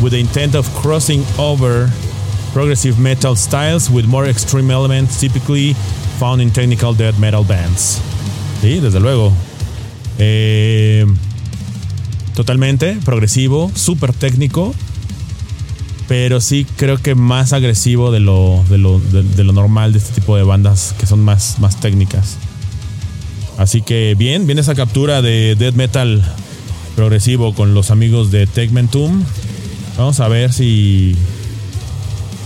with 0.00 0.12
the 0.12 0.20
intent 0.20 0.54
of 0.54 0.68
crossing 0.80 1.24
over 1.36 1.90
progressive 2.52 2.96
metal 2.96 3.34
styles 3.34 3.90
with 3.90 4.04
more 4.06 4.30
extreme 4.30 4.70
elements 4.70 5.18
typically 5.18 5.74
found 6.20 6.40
in 6.40 6.52
technical 6.52 6.94
death 6.94 7.18
metal 7.18 7.42
bands. 7.42 8.00
Sí, 8.62 8.78
desde 8.78 9.00
luego. 9.00 9.32
Eh, 10.20 11.04
totalmente 12.36 12.96
progresivo, 13.04 13.72
súper 13.74 14.12
técnico, 14.12 14.72
pero 16.06 16.40
sí 16.40 16.64
creo 16.76 16.98
que 16.98 17.16
más 17.16 17.52
agresivo 17.52 18.12
de 18.12 18.20
lo, 18.20 18.62
de 18.70 18.78
lo, 18.78 19.00
de 19.00 19.42
lo 19.42 19.52
normal 19.52 19.92
de 19.92 19.98
este 19.98 20.12
tipo 20.20 20.36
de 20.36 20.44
bandas 20.44 20.94
que 21.00 21.06
son 21.06 21.18
más, 21.24 21.58
más 21.58 21.80
técnicas. 21.80 22.38
Así 23.56 23.82
que 23.82 24.14
bien, 24.16 24.46
viene 24.46 24.60
esa 24.60 24.74
captura 24.74 25.22
de 25.22 25.54
death 25.56 25.74
metal 25.74 26.22
progresivo 26.94 27.54
con 27.54 27.74
los 27.74 27.90
amigos 27.90 28.30
de 28.30 28.46
Tegmentum. 28.46 29.22
Vamos 29.96 30.20
a 30.20 30.28
ver 30.28 30.52
si 30.52 31.16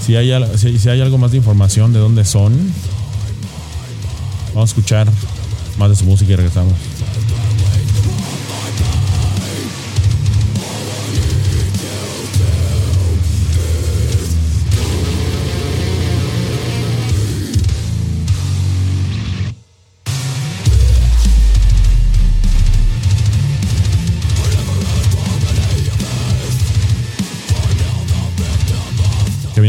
si 0.05 0.17
hay, 0.17 0.33
si, 0.57 0.79
si 0.79 0.89
hay 0.89 1.01
algo 1.01 1.19
más 1.19 1.31
de 1.33 1.37
información 1.37 1.93
de 1.93 1.99
dónde 1.99 2.25
son. 2.25 2.53
Vamos 4.55 4.71
a 4.71 4.73
escuchar 4.73 5.09
más 5.79 5.91
de 5.91 5.97
su 5.97 6.05
música 6.05 6.33
y 6.33 6.37
regresamos. 6.37 6.75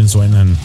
Suenan. 0.10 0.58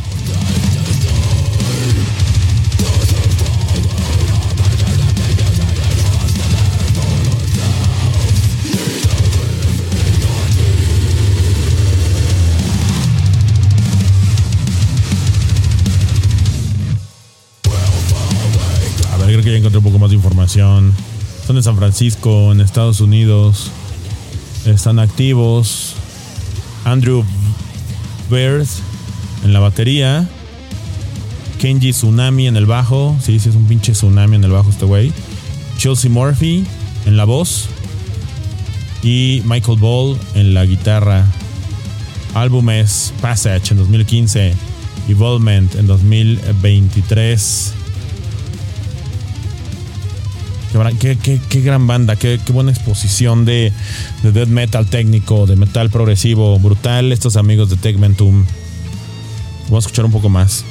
A 19.13 19.17
ver, 19.19 19.27
creo 19.27 19.43
que 19.43 19.51
ya 19.51 19.57
encontré 19.57 19.79
un 19.79 19.85
poco 19.85 19.99
más 19.99 20.11
de 20.11 20.17
información. 20.17 20.93
Son 21.47 21.57
de 21.57 21.63
San 21.63 21.77
Francisco, 21.77 22.53
en 22.53 22.61
Estados 22.61 23.01
Unidos. 23.01 23.71
Están 24.65 24.99
activos. 24.99 25.95
Andrew 26.85 27.25
Bears 28.31 28.81
en 29.47 29.53
la 29.53 29.61
batería. 29.61 30.29
Kenji 31.59 31.93
Tsunami 31.93 32.49
en 32.49 32.57
el 32.57 32.67
bajo. 32.67 33.17
Sí, 33.23 33.39
sí, 33.39 33.49
es 33.49 33.55
un 33.55 33.67
pinche 33.67 33.93
tsunami 33.93 34.37
en 34.37 34.45
el 34.45 34.51
bajo 34.51 34.69
este 34.71 34.85
güey. 34.85 35.13
Chelsea 35.79 36.11
Murphy 36.11 36.67
en 37.07 37.17
la 37.17 37.25
voz. 37.25 37.69
Y 39.03 39.43
Michael 39.47 39.79
Ball 39.79 40.19
en 40.35 40.53
la 40.53 40.67
guitarra. 40.67 41.25
Álbum 42.35 42.69
es 42.71 43.15
Passage 43.23 43.71
en 43.71 43.79
2015. 43.79 44.55
Evolvement 45.09 45.75
en 45.77 45.87
2023. 45.87 47.73
Qué, 51.01 51.61
gran 51.63 51.87
banda, 51.87 52.17
qué, 52.17 52.39
buena 52.53 52.71
exposición 52.71 53.47
de, 53.47 53.73
de 54.23 54.33
death 54.33 54.49
metal 54.49 54.87
técnico, 54.87 55.47
de 55.47 55.57
metal 55.57 55.89
progresivo, 55.89 56.59
brutal. 56.59 57.13
Estos 57.13 57.37
amigos 57.37 57.71
de 57.71 57.77
Tegmentum. 57.77 58.45
Vamos 59.67 59.85
a 59.85 59.89
escuchar 59.89 60.05
un 60.05 60.13
poco 60.13 60.29
más. 60.29 60.65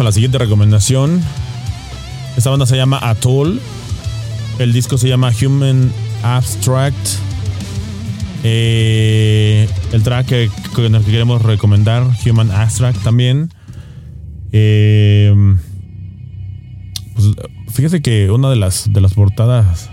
A 0.00 0.02
la 0.02 0.10
siguiente 0.10 0.38
recomendación. 0.38 1.22
Esta 2.36 2.50
banda 2.50 2.66
se 2.66 2.76
llama 2.76 2.98
Atoll. 3.00 3.60
El 4.58 4.72
disco 4.72 4.98
se 4.98 5.08
llama 5.08 5.30
Human 5.40 5.92
Abstract. 6.24 6.96
Eh, 8.42 9.68
el 9.92 10.02
track 10.02 10.26
que, 10.26 10.42
el 10.44 11.04
que 11.04 11.10
queremos 11.10 11.42
recomendar, 11.42 12.04
Human 12.26 12.50
Abstract 12.50 13.04
también. 13.04 13.50
Eh, 14.50 15.32
pues, 17.14 17.30
fíjese 17.72 18.02
que 18.02 18.32
una 18.32 18.50
de 18.50 18.56
las, 18.56 18.92
de 18.92 19.00
las 19.00 19.14
portadas 19.14 19.90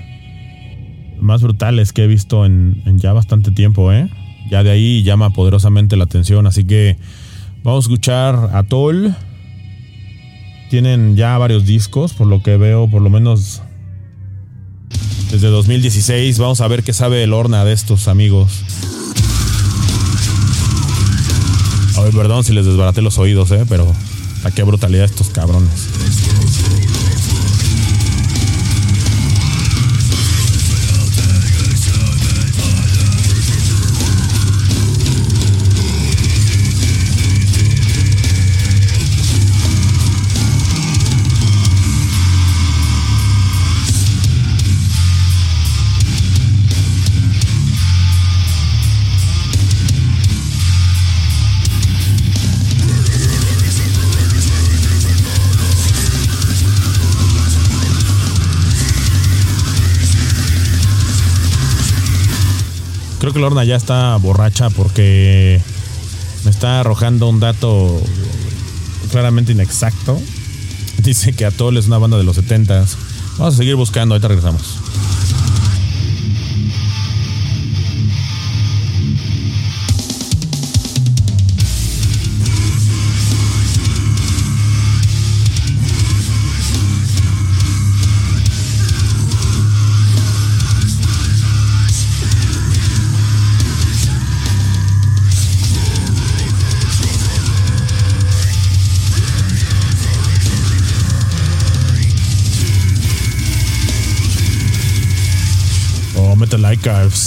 más 1.20 1.43
brutales 1.43 1.93
que 1.93 2.06
he 2.06 2.08
visto 2.08 2.43
en, 2.45 2.82
ya 2.97 3.14
bastante 3.14 3.52
tiempo, 3.52 3.91
¿eh? 3.91 4.10
Ya 4.49 4.64
de 4.64 4.72
ahí 4.72 5.04
llama 5.04 5.30
poderosamente 5.30 5.95
la 5.95 6.06
atención. 6.06 6.47
Así 6.47 6.64
que 6.64 6.97
vamos 7.64 7.86
a 7.86 7.88
escuchar 7.88 8.49
Atoll. 8.54 9.16
Tienen 10.72 11.17
ya 11.17 11.38
varios 11.38 11.65
discos, 11.65 12.13
por 12.13 12.28
lo 12.28 12.41
que 12.41 12.55
veo, 12.55 12.89
por 12.89 13.01
lo 13.01 13.09
menos 13.09 13.61
desde 15.30 15.49
2016. 15.49 16.39
Vamos 16.39 16.61
a 16.61 16.67
ver 16.69 16.82
qué 16.82 16.93
sabe 16.93 17.26
el 17.26 17.34
Horna 17.34 17.65
de 17.65 17.74
estos 17.74 18.07
amigos. 18.07 18.63
Ay, 21.97 22.11
perdón 22.13 22.45
si 22.45 22.53
les 22.53 22.65
desbaraté 22.65 23.01
los 23.01 23.17
oídos, 23.17 23.51
eh, 23.51 23.65
pero 23.67 23.86
a 24.45 24.51
qué 24.51 24.63
brutalidad 24.63 25.03
estos 25.03 25.30
cabrones. 25.30 25.89
Creo 63.22 63.34
que 63.34 63.39
Lorna 63.39 63.63
ya 63.63 63.76
está 63.76 64.17
borracha 64.17 64.72
porque 64.72 65.61
me 66.43 66.49
está 66.49 66.80
arrojando 66.80 67.30
un 67.30 67.39
dato 67.39 68.01
claramente 69.11 69.51
inexacto. 69.51 70.19
Dice 70.97 71.32
que 71.34 71.45
Atoll 71.45 71.78
es 71.78 71.86
una 71.86 71.99
banda 71.99 72.17
de 72.17 72.24
los 72.24 72.36
70s. 72.39 72.95
Vamos 73.38 73.53
a 73.53 73.57
seguir 73.57 73.76
buscando, 73.76 74.15
ahorita 74.15 74.28
regresamos. 74.28 74.80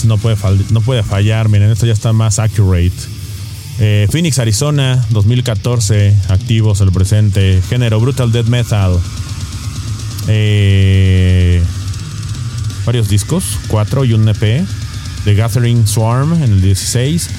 No 0.05 0.19
puede, 0.19 0.37
no 0.71 0.81
puede 0.81 1.05
fallar. 1.05 1.49
Miren, 1.49 1.71
esto 1.71 1.87
ya 1.87 1.93
está 1.93 2.13
más 2.13 2.41
accurate. 2.41 2.93
Eh, 3.79 4.09
Phoenix, 4.11 4.39
Arizona, 4.41 5.05
2014. 5.11 6.15
Activos 6.29 6.81
el 6.81 6.91
presente. 6.91 7.63
Género 7.69 8.01
Brutal 8.01 8.33
Death 8.33 8.47
Metal. 8.47 8.99
Eh, 10.27 11.63
varios 12.85 13.09
discos, 13.09 13.45
cuatro 13.69 14.05
y 14.05 14.13
un 14.13 14.29
EP. 14.29 14.65
The 15.25 15.35
Gathering 15.35 15.87
Swarm 15.87 16.35
en 16.35 16.53
el 16.55 16.61
16. 16.61 17.31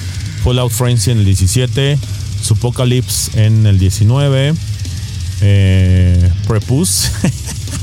Fallout 0.42 0.72
Frenzy 0.72 1.10
en 1.10 1.18
el 1.18 1.24
17. 1.26 1.98
Supocalypse 2.42 3.44
en 3.44 3.66
el 3.66 3.78
19. 3.78 4.54
Eh, 5.42 6.30
Prepus 6.48 7.10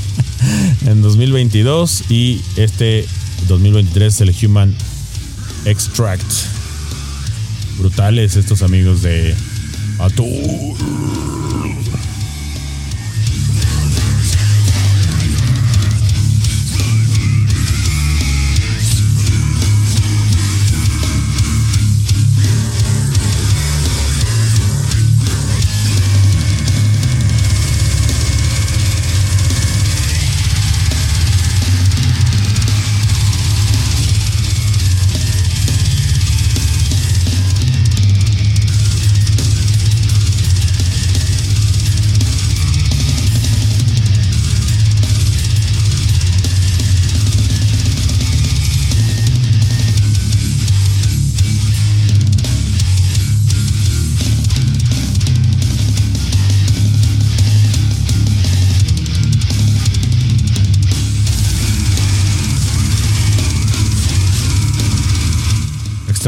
en 0.86 1.02
2022 1.02 2.10
y 2.10 2.40
este 2.56 3.06
2023 3.48 4.20
el 4.22 4.34
Human 4.42 4.74
Extract. 5.64 6.24
Brutales 7.78 8.36
estos 8.36 8.62
amigos 8.62 9.02
de 9.02 9.34
Atoll. 9.98 11.43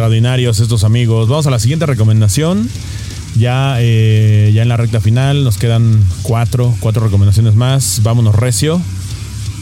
Extraordinarios 0.06 0.60
estos 0.60 0.84
amigos. 0.84 1.28
Vamos 1.28 1.48
a 1.48 1.50
la 1.50 1.58
siguiente 1.58 1.84
recomendación. 1.84 2.70
Ya, 3.34 3.78
eh, 3.80 4.52
ya 4.54 4.62
en 4.62 4.68
la 4.68 4.76
recta 4.76 5.00
final 5.00 5.42
nos 5.42 5.58
quedan 5.58 6.00
cuatro, 6.22 6.72
cuatro 6.78 7.02
recomendaciones 7.02 7.56
más. 7.56 8.02
Vámonos 8.04 8.36
recio. 8.36 8.80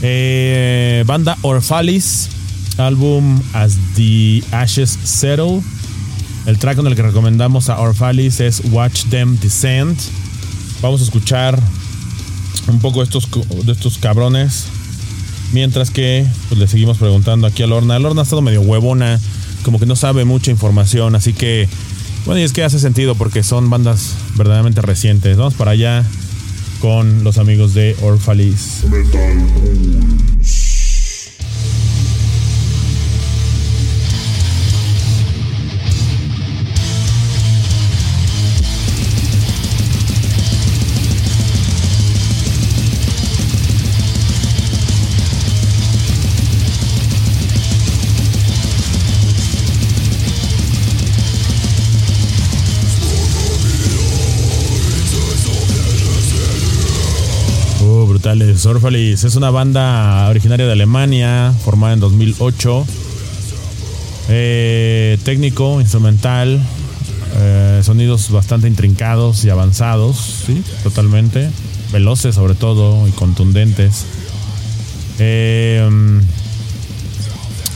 Eh, 0.02 1.02
banda 1.06 1.38
Orphalis, 1.40 2.28
álbum 2.76 3.40
As 3.54 3.78
the 3.96 4.42
Ashes 4.50 4.98
Settle. 5.02 5.62
El 6.44 6.58
track 6.58 6.76
con 6.76 6.88
el 6.88 6.94
que 6.94 7.00
recomendamos 7.00 7.70
a 7.70 7.80
Orphalis 7.80 8.40
es 8.40 8.60
Watch 8.70 9.04
Them 9.04 9.38
Descend. 9.40 9.96
Vamos 10.82 11.00
a 11.00 11.04
escuchar 11.04 11.58
un 12.68 12.80
poco 12.80 12.98
de 12.98 13.04
estos, 13.04 13.30
de 13.64 13.72
estos 13.72 13.96
cabrones. 13.96 14.66
Mientras 15.54 15.90
que 15.90 16.26
pues, 16.50 16.60
le 16.60 16.68
seguimos 16.68 16.98
preguntando 16.98 17.46
aquí 17.46 17.62
a 17.62 17.66
Lorna. 17.66 17.98
Lorna 17.98 18.20
ha 18.20 18.24
estado 18.24 18.42
medio 18.42 18.60
huevona, 18.60 19.18
como 19.64 19.80
que 19.80 19.86
no 19.86 19.96
sabe 19.96 20.24
mucha 20.24 20.52
información. 20.52 21.16
Así 21.16 21.32
que, 21.32 21.68
bueno, 22.26 22.40
y 22.40 22.44
es 22.44 22.52
que 22.52 22.62
hace 22.62 22.78
sentido 22.78 23.16
porque 23.16 23.42
son 23.42 23.68
bandas 23.68 24.14
verdaderamente 24.36 24.80
recientes. 24.82 25.36
Vamos 25.36 25.54
para 25.54 25.72
allá 25.72 26.04
con 26.80 27.24
los 27.24 27.38
amigos 27.38 27.74
de 27.74 27.96
Orphalis. 28.02 28.84
Brutales. 58.24 59.24
Es 59.24 59.36
una 59.36 59.50
banda 59.50 60.28
originaria 60.30 60.64
de 60.64 60.72
Alemania, 60.72 61.52
formada 61.62 61.92
en 61.92 62.00
2008. 62.00 62.86
Eh, 64.30 65.18
técnico, 65.24 65.78
instrumental, 65.78 66.58
eh, 67.36 67.80
sonidos 67.84 68.30
bastante 68.30 68.66
intrincados 68.66 69.44
y 69.44 69.50
avanzados, 69.50 70.16
sí, 70.46 70.62
totalmente. 70.82 71.50
Veloces 71.92 72.36
sobre 72.36 72.54
todo 72.54 73.06
y 73.06 73.10
contundentes. 73.10 74.06
Eh, 75.18 75.86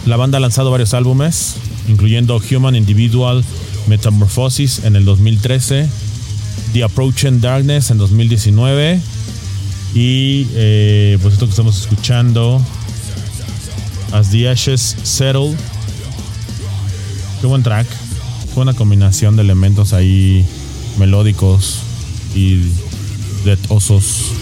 la 0.07 0.17
banda 0.17 0.39
ha 0.39 0.41
lanzado 0.41 0.71
varios 0.71 0.95
álbumes, 0.95 1.57
incluyendo 1.89 2.41
Human 2.51 2.75
Individual 2.75 3.45
Metamorphosis 3.87 4.85
en 4.85 4.97
el 4.97 5.05
2013, 5.05 5.87
The 6.73 6.85
Approaching 6.85 7.43
Darkness 7.43 7.91
en 7.91 7.99
2019 7.99 9.18
y 9.95 10.47
eh, 10.55 11.19
pues 11.21 11.35
esto 11.35 11.47
que 11.47 11.51
estamos 11.51 11.81
escuchando, 11.81 12.61
As 14.13 14.31
the 14.31 14.49
Ashes 14.49 14.97
Settle. 15.03 15.55
Qué 17.41 17.47
buen 17.47 17.63
track. 17.63 17.87
Fue 18.55 18.63
una 18.63 18.75
combinación 18.75 19.37
de 19.37 19.43
elementos 19.43 19.93
ahí 19.93 20.45
melódicos 20.99 21.81
y 22.35 22.57
de 23.45 23.59
osos. 23.69 24.33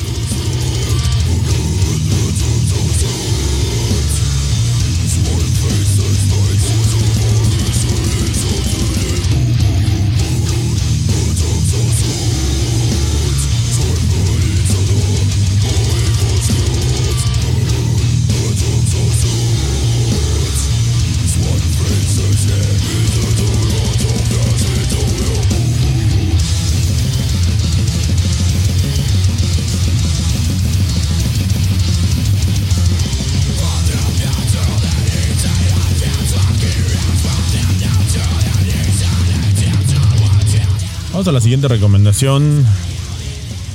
A 41.27 41.33
la 41.33 41.41
siguiente 41.41 41.67
recomendación. 41.67 42.65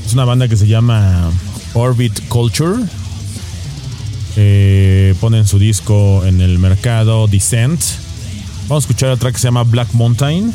Es 0.06 0.14
una 0.14 0.24
banda 0.24 0.48
que 0.48 0.56
se 0.56 0.68
llama 0.68 1.30
Orbit 1.74 2.18
Culture. 2.30 2.82
Eh, 4.38 5.14
ponen 5.20 5.46
su 5.46 5.60
disco 5.60 6.24
en 6.26 6.40
el 6.40 6.60
mercado 6.60 7.28
Descent. 7.28 7.82
Vamos 8.70 8.86
a 8.86 8.88
escuchar 8.88 9.10
el 9.10 9.20
track 9.20 9.34
que 9.34 9.40
se 9.40 9.48
llama 9.48 9.64
Black 9.64 9.92
Mountain. 9.92 10.54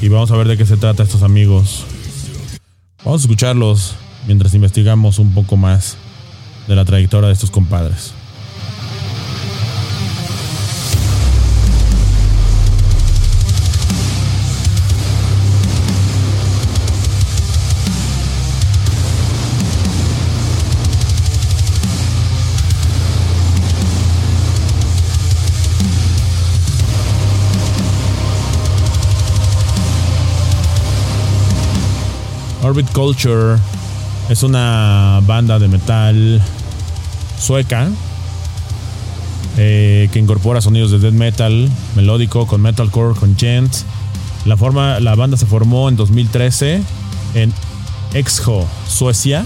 Y 0.00 0.08
vamos 0.08 0.30
a 0.30 0.36
ver 0.36 0.46
de 0.46 0.56
qué 0.56 0.66
se 0.66 0.76
trata 0.76 1.02
estos 1.02 1.24
amigos. 1.24 1.84
Vamos 3.04 3.22
a 3.22 3.24
escucharlos 3.24 3.96
mientras 4.28 4.54
investigamos 4.54 5.18
un 5.18 5.34
poco 5.34 5.56
más 5.56 5.96
de 6.68 6.76
la 6.76 6.84
trayectoria 6.84 7.26
de 7.26 7.34
estos 7.34 7.50
compadres. 7.50 8.14
Orbit 32.62 32.90
Culture 32.92 33.58
es 34.28 34.42
una 34.44 35.20
banda 35.26 35.58
de 35.58 35.66
metal 35.66 36.40
sueca 37.38 37.88
eh, 39.58 40.08
que 40.12 40.18
incorpora 40.20 40.60
sonidos 40.60 40.92
de 40.92 41.00
death 41.00 41.12
metal 41.12 41.68
melódico 41.96 42.46
con 42.46 42.62
metalcore, 42.62 43.18
con 43.18 43.36
gent. 43.36 43.74
La, 44.44 44.56
forma, 44.56 45.00
la 45.00 45.14
banda 45.14 45.36
se 45.36 45.44
formó 45.44 45.88
en 45.88 45.96
2013 45.96 46.82
en 47.34 47.52
Exjo, 48.14 48.66
Suecia. 48.88 49.44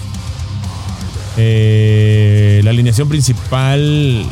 Eh, 1.38 2.60
la 2.64 2.70
alineación 2.70 3.08
principal 3.08 4.24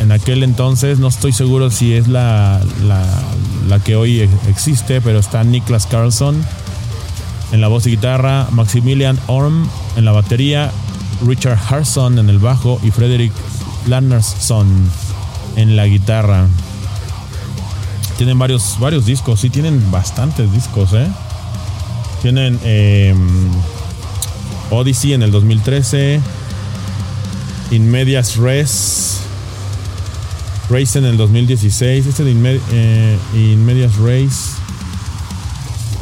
en 0.00 0.12
aquel 0.12 0.42
entonces, 0.42 0.98
no 0.98 1.08
estoy 1.08 1.32
seguro 1.32 1.70
si 1.70 1.94
es 1.94 2.08
la, 2.08 2.60
la, 2.86 3.04
la 3.68 3.80
que 3.80 3.96
hoy 3.96 4.28
existe, 4.48 5.00
pero 5.00 5.18
está 5.18 5.42
Niklas 5.44 5.86
Carlson 5.86 6.44
en 7.52 7.60
la 7.60 7.68
voz 7.68 7.86
y 7.86 7.90
guitarra, 7.90 8.48
Maximilian 8.50 9.18
Orm 9.26 9.68
en 9.96 10.04
la 10.04 10.12
batería, 10.12 10.70
Richard 11.26 11.58
Harson 11.68 12.18
en 12.18 12.28
el 12.28 12.38
bajo 12.38 12.80
y 12.82 12.90
Frederick 12.90 13.32
Lannersson 13.86 14.66
en 15.56 15.76
la 15.76 15.86
guitarra. 15.86 16.46
Tienen 18.16 18.38
varios, 18.38 18.78
varios 18.80 19.06
discos, 19.06 19.40
sí, 19.40 19.50
tienen 19.50 19.90
bastantes 19.90 20.52
discos, 20.52 20.92
¿eh? 20.92 21.06
Tienen 22.22 22.58
eh, 22.64 23.14
Odyssey 24.70 25.12
en 25.12 25.22
el 25.22 25.30
2013, 25.30 26.20
In 27.70 27.90
Medias 27.90 28.36
Res, 28.36 29.20
Race 30.68 30.98
en 30.98 31.04
el 31.04 31.16
2016, 31.16 32.06
este 32.06 32.24
de 32.24 32.30
In, 32.32 32.42
eh, 32.44 33.18
In 33.34 33.64
Medias 33.64 33.96
Race 33.96 34.58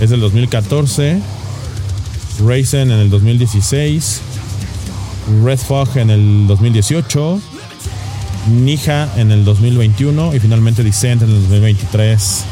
es 0.00 0.10
del 0.10 0.20
2014. 0.20 1.35
Raisin 2.40 2.90
en 2.90 2.98
el 2.98 3.10
2016. 3.10 4.20
Red 5.44 5.58
Fog 5.58 5.96
en 5.96 6.10
el 6.10 6.46
2018. 6.46 7.40
Nija 8.50 9.08
en 9.16 9.32
el 9.32 9.44
2021. 9.44 10.34
Y 10.34 10.40
finalmente 10.40 10.82
Descent 10.82 11.22
en 11.22 11.30
el 11.30 11.40
2023. 11.42 12.44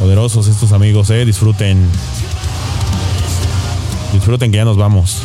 Poderosos 0.00 0.48
estos 0.48 0.72
amigos, 0.72 1.10
eh. 1.10 1.24
Disfruten. 1.24 1.86
Disfruten 4.12 4.50
que 4.50 4.56
ya 4.56 4.64
nos 4.64 4.76
vamos. 4.76 5.22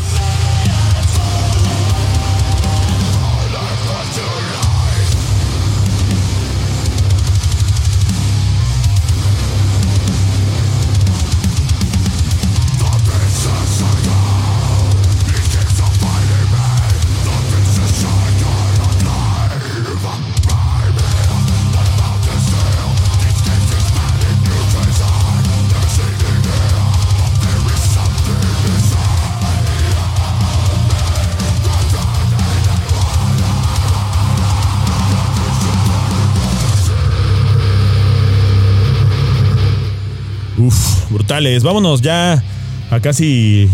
Brutales. 41.27 41.63
Vámonos 41.63 42.01
ya 42.01 42.41
a 42.89 42.99
casi. 43.01 43.69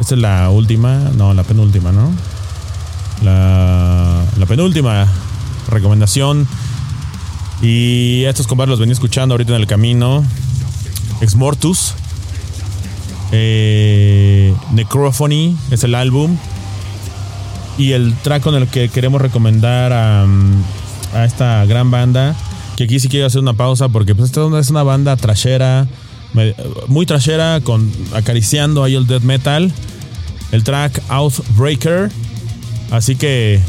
Esta 0.00 0.14
es 0.14 0.20
la 0.20 0.50
última, 0.50 1.10
no, 1.16 1.32
la 1.32 1.42
penúltima, 1.42 1.92
¿no? 1.92 2.10
La, 3.24 4.22
la 4.36 4.46
penúltima 4.46 5.08
recomendación. 5.70 6.46
Y 7.62 8.24
estos 8.24 8.46
compadres 8.46 8.70
los 8.70 8.80
venía 8.80 8.92
escuchando 8.92 9.32
ahorita 9.32 9.54
en 9.54 9.60
el 9.62 9.66
camino. 9.66 10.22
Ex 11.22 11.34
Mortus. 11.36 11.94
Eh, 13.32 14.54
Necrophony 14.72 15.56
es 15.70 15.82
el 15.84 15.94
álbum. 15.94 16.36
Y 17.78 17.92
el 17.92 18.14
track 18.22 18.42
con 18.42 18.54
el 18.54 18.68
que 18.68 18.90
queremos 18.90 19.22
recomendar 19.22 19.92
a, 19.92 20.26
a 21.14 21.24
esta 21.24 21.64
gran 21.64 21.90
banda. 21.90 22.36
Que 22.76 22.84
aquí 22.84 23.00
sí 23.00 23.08
quiero 23.08 23.26
hacer 23.26 23.40
una 23.40 23.54
pausa 23.54 23.88
porque 23.88 24.14
pues 24.14 24.30
esta 24.30 24.46
es 24.60 24.70
una 24.70 24.82
banda 24.82 25.16
trashera. 25.16 25.88
Muy 26.86 27.06
trashera, 27.06 27.60
con, 27.62 27.90
acariciando 28.14 28.84
ahí 28.84 28.94
el 28.94 29.06
death 29.06 29.22
metal. 29.22 29.72
El 30.52 30.64
track 30.64 31.02
Outbreaker. 31.08 32.10
Así 32.90 33.16
que 33.16 33.60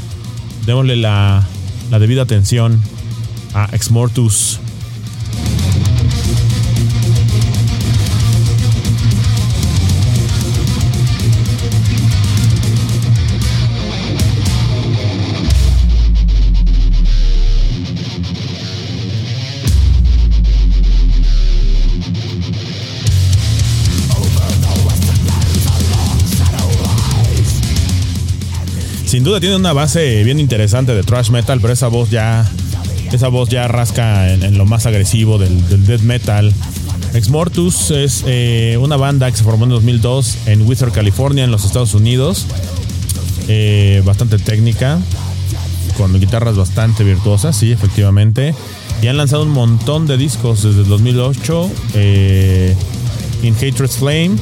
démosle 0.65 0.95
la, 0.95 1.45
la 1.91 1.99
debida 1.99 2.21
atención 2.21 2.79
a 3.53 3.67
Ex 3.73 3.89
Sin 29.09 29.23
duda 29.23 29.39
tiene 29.39 29.55
una 29.55 29.73
base 29.73 30.23
bien 30.23 30.39
interesante 30.39 30.93
de 30.93 31.01
thrash 31.01 31.31
metal, 31.31 31.59
pero 31.59 31.73
esa 31.73 31.87
voz 31.87 32.11
ya, 32.11 32.47
esa 33.11 33.27
voz 33.27 33.49
ya 33.49 33.67
rasca 33.67 34.31
en, 34.31 34.55
lo 34.55 34.67
más 34.67 34.85
agresivo 34.85 35.39
del, 35.39 35.67
del 35.67 35.83
death 35.87 36.01
metal. 36.01 36.53
Ex 37.15 37.29
Mortus 37.29 37.89
es 37.89 38.23
eh, 38.27 38.77
una 38.79 38.97
banda 38.97 39.31
que 39.31 39.35
se 39.35 39.43
formó 39.43 39.63
en 39.63 39.71
2002 39.71 40.37
en 40.45 40.61
Whistler, 40.61 40.91
California, 40.91 41.43
en 41.43 41.49
los 41.49 41.65
Estados 41.65 41.95
Unidos. 41.95 42.45
Eh, 43.47 44.03
bastante 44.05 44.37
técnica, 44.37 44.99
con 45.97 46.13
guitarras 46.19 46.55
bastante 46.55 47.03
virtuosas, 47.03 47.55
sí, 47.57 47.71
efectivamente. 47.71 48.53
Y 49.01 49.07
han 49.07 49.17
lanzado 49.17 49.41
un 49.41 49.49
montón 49.49 50.05
de 50.05 50.17
discos 50.17 50.61
desde 50.61 50.81
el 50.81 50.87
2008. 50.87 51.71
eh, 51.95 52.75
In 53.41 53.55
Hatred's 53.55 53.97
Flame, 53.97 54.33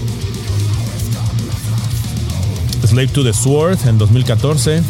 Slave 2.87 3.09
to 3.09 3.23
the 3.23 3.33
Sword 3.33 3.77
en 3.85 3.97
2014, 3.97 4.81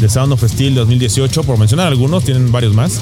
The 0.00 0.08
Sound 0.08 0.32
of 0.32 0.42
Steel 0.42 0.74
2018, 0.74 1.42
por 1.42 1.58
mencionar 1.58 1.88
algunos, 1.88 2.24
tienen 2.24 2.50
varios 2.50 2.74
más. 2.74 3.00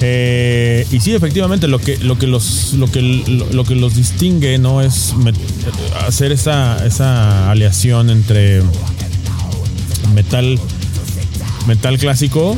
Eh, 0.00 0.86
y 0.90 1.00
sí, 1.00 1.14
efectivamente, 1.14 1.68
lo 1.68 1.78
que, 1.78 1.96
lo 1.98 2.18
que, 2.18 2.26
los, 2.26 2.72
lo 2.74 2.90
que, 2.90 3.02
lo, 3.02 3.64
que 3.64 3.76
los 3.76 3.94
distingue 3.94 4.58
no 4.58 4.80
es 4.80 5.14
hacer 6.06 6.32
esa, 6.32 6.84
esa 6.84 7.50
aleación 7.50 8.10
entre 8.10 8.62
metal, 10.14 10.58
metal 11.66 11.98
clásico, 11.98 12.56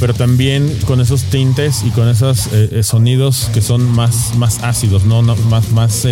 pero 0.00 0.14
también 0.14 0.76
con 0.86 1.00
esos 1.00 1.24
tintes 1.24 1.84
y 1.84 1.90
con 1.90 2.08
esos 2.08 2.48
eh, 2.48 2.70
eh, 2.72 2.82
sonidos 2.82 3.50
que 3.54 3.62
son 3.62 3.88
más, 3.88 4.34
más 4.36 4.64
ácidos, 4.64 5.04
¿no? 5.04 5.22
Más, 5.22 5.70
más, 5.70 6.06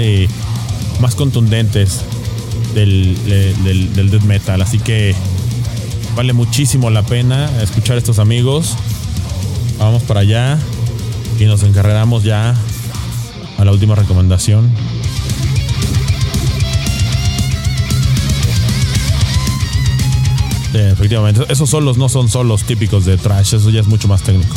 más 1.00 1.14
contundentes 1.16 2.04
del, 2.74 3.16
de- 3.24 3.54
del, 3.64 3.92
del 3.94 4.10
death 4.10 4.22
metal. 4.22 4.62
Así 4.62 4.78
que 4.78 5.14
vale 6.16 6.32
muchísimo 6.32 6.90
la 6.90 7.02
pena 7.02 7.50
escuchar 7.62 7.96
a 7.96 7.98
estos 7.98 8.18
amigos. 8.18 8.76
Vamos 9.78 10.02
para 10.02 10.20
allá 10.20 10.58
y 11.38 11.44
nos 11.44 11.62
encargaremos 11.62 12.22
ya 12.22 12.54
a 13.58 13.64
la 13.64 13.72
última 13.72 13.94
recomendación. 13.94 14.70
Eh, 20.72 20.90
efectivamente, 20.92 21.44
esos 21.48 21.68
solos 21.70 21.96
no 21.98 22.08
son 22.08 22.28
solos 22.28 22.62
típicos 22.64 23.04
de 23.04 23.16
trash, 23.16 23.54
eso 23.54 23.70
ya 23.70 23.80
es 23.80 23.86
mucho 23.88 24.06
más 24.06 24.22
técnico. 24.22 24.54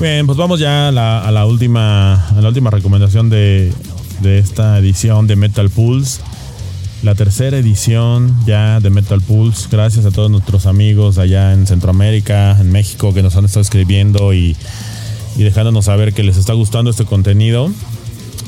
Bien, 0.00 0.26
pues 0.26 0.38
vamos 0.38 0.60
ya 0.60 0.88
a 0.88 0.92
la, 0.92 1.20
a 1.20 1.32
la 1.32 1.44
última, 1.44 2.28
a 2.28 2.40
la 2.40 2.48
última 2.48 2.70
recomendación 2.70 3.30
de, 3.30 3.72
de 4.20 4.38
esta 4.38 4.78
edición 4.78 5.26
de 5.26 5.34
Metal 5.34 5.70
Pulse. 5.70 6.20
La 7.02 7.16
tercera 7.16 7.58
edición 7.58 8.34
ya 8.46 8.78
de 8.78 8.90
Metal 8.90 9.20
Pulse. 9.20 9.66
Gracias 9.70 10.04
a 10.04 10.12
todos 10.12 10.30
nuestros 10.30 10.66
amigos 10.66 11.18
allá 11.18 11.52
en 11.52 11.66
Centroamérica, 11.66 12.56
en 12.60 12.70
México, 12.70 13.12
que 13.12 13.22
nos 13.22 13.34
han 13.34 13.44
estado 13.44 13.62
escribiendo 13.62 14.32
y, 14.32 14.56
y 15.36 15.42
dejándonos 15.42 15.86
saber 15.86 16.12
que 16.12 16.22
les 16.22 16.36
está 16.36 16.52
gustando 16.52 16.90
este 16.90 17.04
contenido. 17.04 17.68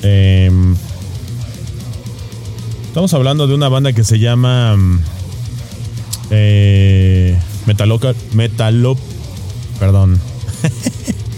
Em, 0.02 0.76
estamos 2.86 3.12
hablando 3.12 3.48
de 3.48 3.54
una 3.54 3.68
banda 3.68 3.92
que 3.92 4.04
se 4.04 4.20
llama 4.20 4.76
mm, 4.76 5.00
eh, 6.30 7.38
Metaloca, 7.66 8.14
Metalo, 8.34 8.96
perdón, 9.80 10.20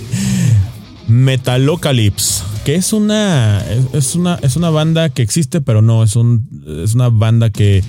Metalocalypse, 1.12 2.42
que 2.64 2.74
es 2.74 2.92
una, 2.92 3.62
es- 3.92 4.14
una, 4.14 4.36
es 4.42 4.56
una 4.56 4.70
banda 4.70 5.08
que 5.10 5.22
existe, 5.22 5.60
pero 5.60 5.82
no, 5.82 6.02
es, 6.02 6.16
un, 6.16 6.48
es 6.84 6.94
una 6.94 7.08
banda 7.10 7.50
que, 7.50 7.82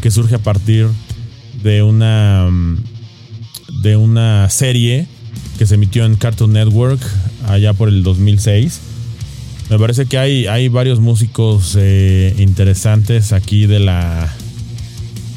que 0.00 0.10
surge 0.10 0.36
a 0.36 0.38
partir 0.38 0.86
de 1.62 1.82
una, 1.82 2.48
mm, 2.50 2.78
de 3.82 3.96
una 3.96 4.48
serie 4.48 5.06
que 5.58 5.66
se 5.66 5.74
emitió 5.74 6.04
en 6.04 6.14
Cartoon 6.16 6.52
Network 6.52 7.00
allá 7.48 7.72
por 7.74 7.88
el 7.88 8.02
2006. 8.02 8.80
Me 9.70 9.78
parece 9.78 10.06
que 10.06 10.16
hay, 10.18 10.46
hay 10.46 10.68
varios 10.68 11.00
músicos 11.00 11.76
eh, 11.78 12.34
interesantes 12.38 13.32
aquí 13.32 13.66
de 13.66 13.80
la, 13.80 14.32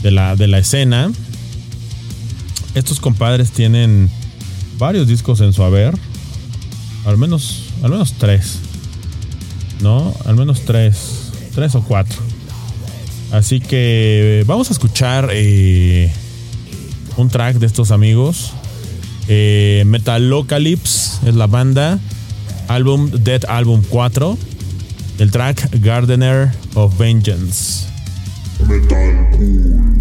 de 0.03 0.11
la, 0.11 0.35
de 0.35 0.47
la 0.47 0.59
escena. 0.59 1.11
Estos 2.75 2.99
compadres 2.99 3.51
tienen 3.51 4.09
varios 4.77 5.07
discos 5.07 5.41
en 5.41 5.51
su 5.53 5.63
haber. 5.63 5.95
Al 7.05 7.17
menos, 7.17 7.69
al 7.83 7.91
menos 7.91 8.13
tres. 8.13 8.59
¿No? 9.81 10.13
Al 10.25 10.35
menos 10.35 10.61
tres. 10.61 11.31
Tres 11.53 11.75
o 11.75 11.81
cuatro. 11.83 12.17
Así 13.31 13.59
que 13.59 14.43
vamos 14.45 14.69
a 14.69 14.73
escuchar 14.73 15.29
eh, 15.31 16.11
un 17.17 17.29
track 17.29 17.57
de 17.57 17.65
estos 17.65 17.91
amigos. 17.91 18.51
Eh, 19.27 19.83
Metalocalypse 19.85 21.27
es 21.27 21.35
la 21.35 21.47
banda. 21.47 21.99
Álbum 22.67 23.09
Dead 23.11 23.43
Album 23.47 23.83
4. 23.89 24.37
El 25.19 25.31
track 25.31 25.69
Gardener 25.81 26.51
of 26.75 26.97
Vengeance. 26.97 27.87
Metal 28.67 30.00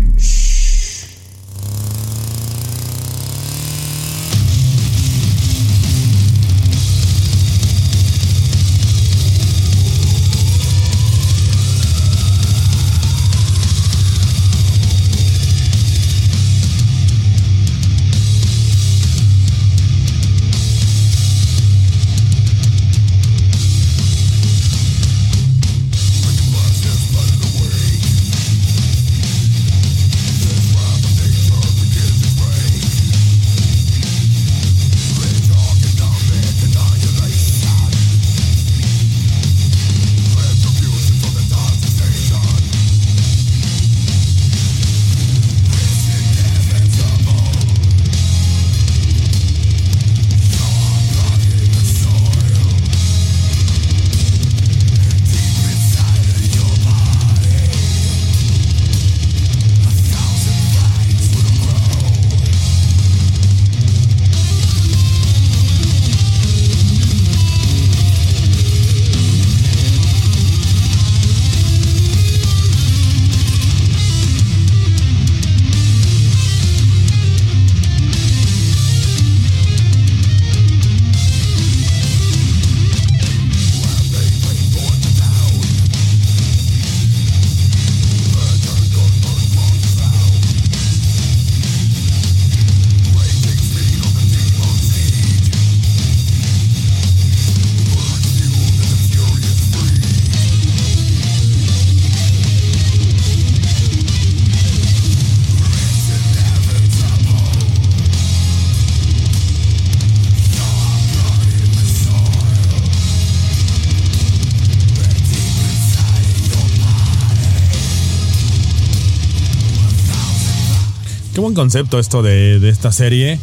concepto 121.70 122.00
esto 122.00 122.20
de, 122.24 122.58
de 122.58 122.68
esta 122.68 122.90
serie. 122.90 123.38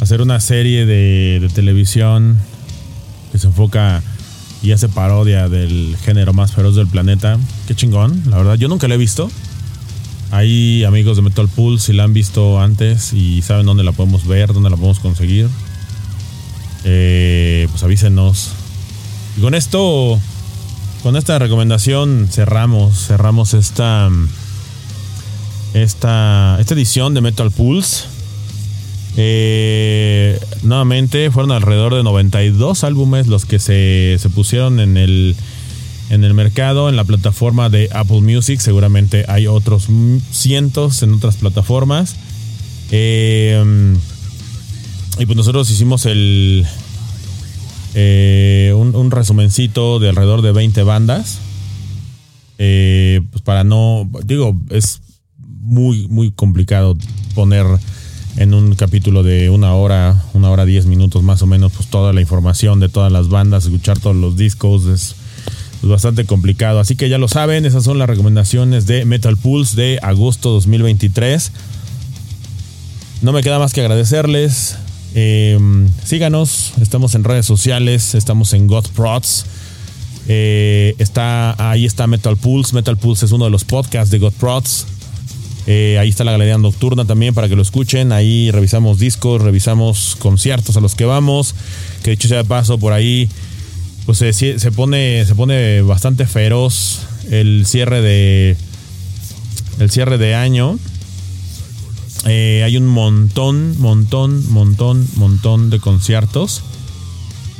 Hacer 0.00 0.20
una 0.20 0.38
serie 0.38 0.86
de, 0.86 1.40
de 1.40 1.48
televisión 1.48 2.38
que 3.32 3.38
se 3.38 3.48
enfoca 3.48 4.04
y 4.62 4.70
hace 4.70 4.88
parodia 4.88 5.48
del 5.48 5.96
género 6.04 6.32
más 6.32 6.52
feroz 6.52 6.76
del 6.76 6.86
planeta. 6.86 7.40
Qué 7.66 7.74
chingón, 7.74 8.22
la 8.30 8.36
verdad. 8.36 8.54
Yo 8.54 8.68
nunca 8.68 8.86
la 8.86 8.94
he 8.94 8.98
visto. 8.98 9.28
Hay 10.30 10.84
amigos 10.84 11.16
de 11.16 11.22
Metal 11.22 11.48
Pool 11.48 11.80
si 11.80 11.92
la 11.92 12.04
han 12.04 12.12
visto 12.12 12.60
antes 12.60 13.12
y 13.12 13.42
saben 13.42 13.66
dónde 13.66 13.82
la 13.82 13.90
podemos 13.90 14.28
ver, 14.28 14.52
dónde 14.52 14.70
la 14.70 14.76
podemos 14.76 15.00
conseguir. 15.00 15.48
Eh, 16.84 17.66
pues 17.72 17.82
avísenos. 17.82 18.52
Y 19.36 19.40
con 19.40 19.56
esto, 19.56 20.20
con 21.02 21.16
esta 21.16 21.36
recomendación 21.40 22.28
cerramos, 22.30 23.08
cerramos 23.08 23.54
esta, 23.54 24.08
esta, 25.82 26.56
esta 26.58 26.74
edición 26.74 27.14
de 27.14 27.20
Metal 27.20 27.50
Pulse. 27.50 28.04
Eh, 29.18 30.38
nuevamente 30.62 31.30
fueron 31.30 31.52
alrededor 31.52 31.94
de 31.94 32.02
92 32.02 32.84
álbumes 32.84 33.28
los 33.28 33.46
que 33.46 33.58
se, 33.58 34.16
se 34.18 34.28
pusieron 34.28 34.80
en 34.80 34.96
el, 34.96 35.36
en 36.10 36.24
el 36.24 36.34
mercado, 36.34 36.88
en 36.88 36.96
la 36.96 37.04
plataforma 37.04 37.68
de 37.68 37.90
Apple 37.92 38.22
Music. 38.22 38.60
Seguramente 38.60 39.24
hay 39.28 39.46
otros 39.46 39.88
cientos 40.30 41.02
en 41.02 41.14
otras 41.14 41.36
plataformas. 41.36 42.16
Eh, 42.90 43.94
y 45.18 45.26
pues 45.26 45.36
nosotros 45.36 45.70
hicimos 45.70 46.06
el 46.06 46.66
eh, 47.94 48.72
un, 48.76 49.10
resumencito 49.10 49.98
de 49.98 50.10
alrededor 50.10 50.42
de 50.42 50.52
20 50.52 50.82
bandas. 50.84 51.38
Pues 52.56 53.42
para 53.44 53.64
no, 53.64 54.08
digo, 54.24 54.56
es 54.70 55.00
muy, 55.66 56.08
muy 56.08 56.30
complicado 56.30 56.96
poner 57.34 57.66
en 58.36 58.54
un 58.54 58.74
capítulo 58.74 59.22
de 59.22 59.50
una 59.50 59.74
hora, 59.74 60.22
una 60.34 60.50
hora 60.50 60.64
diez 60.64 60.86
minutos 60.86 61.22
más 61.22 61.42
o 61.42 61.46
menos, 61.46 61.72
pues 61.72 61.88
toda 61.88 62.12
la 62.12 62.20
información 62.20 62.80
de 62.80 62.88
todas 62.88 63.10
las 63.10 63.28
bandas, 63.28 63.64
escuchar 63.64 63.98
todos 63.98 64.16
los 64.16 64.36
discos, 64.36 64.86
es, 64.86 65.16
bastante 65.82 66.24
complicado. 66.24 66.80
Así 66.80 66.96
que 66.96 67.08
ya 67.08 67.16
lo 67.16 67.28
saben, 67.28 67.64
esas 67.64 67.84
son 67.84 67.98
las 67.98 68.08
recomendaciones 68.08 68.86
de 68.86 69.04
Metal 69.04 69.36
Pulse 69.36 69.76
de 69.76 69.98
agosto 70.02 70.50
2023. 70.50 71.52
No 73.22 73.32
me 73.32 73.42
queda 73.42 73.60
más 73.60 73.72
que 73.72 73.82
agradecerles. 73.82 74.76
Eh, 75.14 75.56
síganos, 76.04 76.72
estamos 76.80 77.14
en 77.14 77.22
redes 77.22 77.46
sociales, 77.46 78.16
estamos 78.16 78.52
en 78.52 78.66
GodProds. 78.66 79.46
Eh, 80.28 80.96
está, 80.98 81.54
ahí 81.70 81.84
está 81.84 82.08
Metal 82.08 82.36
Pulse. 82.36 82.74
Metal 82.74 82.96
Pulse 82.96 83.26
es 83.26 83.32
uno 83.32 83.44
de 83.44 83.50
los 83.50 83.64
podcasts 83.64 84.10
de 84.10 84.18
GodProds. 84.18 84.86
Eh, 85.66 85.98
ahí 85.98 86.08
está 86.08 86.24
la 86.24 86.32
galería 86.32 86.58
nocturna 86.58 87.04
también 87.04 87.34
para 87.34 87.48
que 87.48 87.56
lo 87.56 87.62
escuchen. 87.62 88.12
Ahí 88.12 88.50
revisamos 88.50 88.98
discos, 88.98 89.42
revisamos 89.42 90.16
conciertos 90.18 90.76
a 90.76 90.80
los 90.80 90.94
que 90.94 91.04
vamos. 91.04 91.54
Que 92.02 92.10
dicho 92.10 92.28
sea 92.28 92.38
de 92.38 92.44
paso, 92.44 92.78
por 92.78 92.92
ahí 92.92 93.28
pues 94.06 94.18
se, 94.18 94.32
se, 94.32 94.72
pone, 94.72 95.24
se 95.26 95.34
pone 95.34 95.82
bastante 95.82 96.26
feroz 96.26 97.00
el 97.28 97.66
cierre 97.66 98.00
de 98.00 98.56
el 99.80 99.90
cierre 99.90 100.18
de 100.18 100.34
año. 100.34 100.78
Eh, 102.24 102.62
hay 102.64 102.76
un 102.76 102.86
montón, 102.86 103.78
montón, 103.78 104.50
montón, 104.50 105.06
montón 105.16 105.70
de 105.70 105.78
conciertos. 105.80 106.62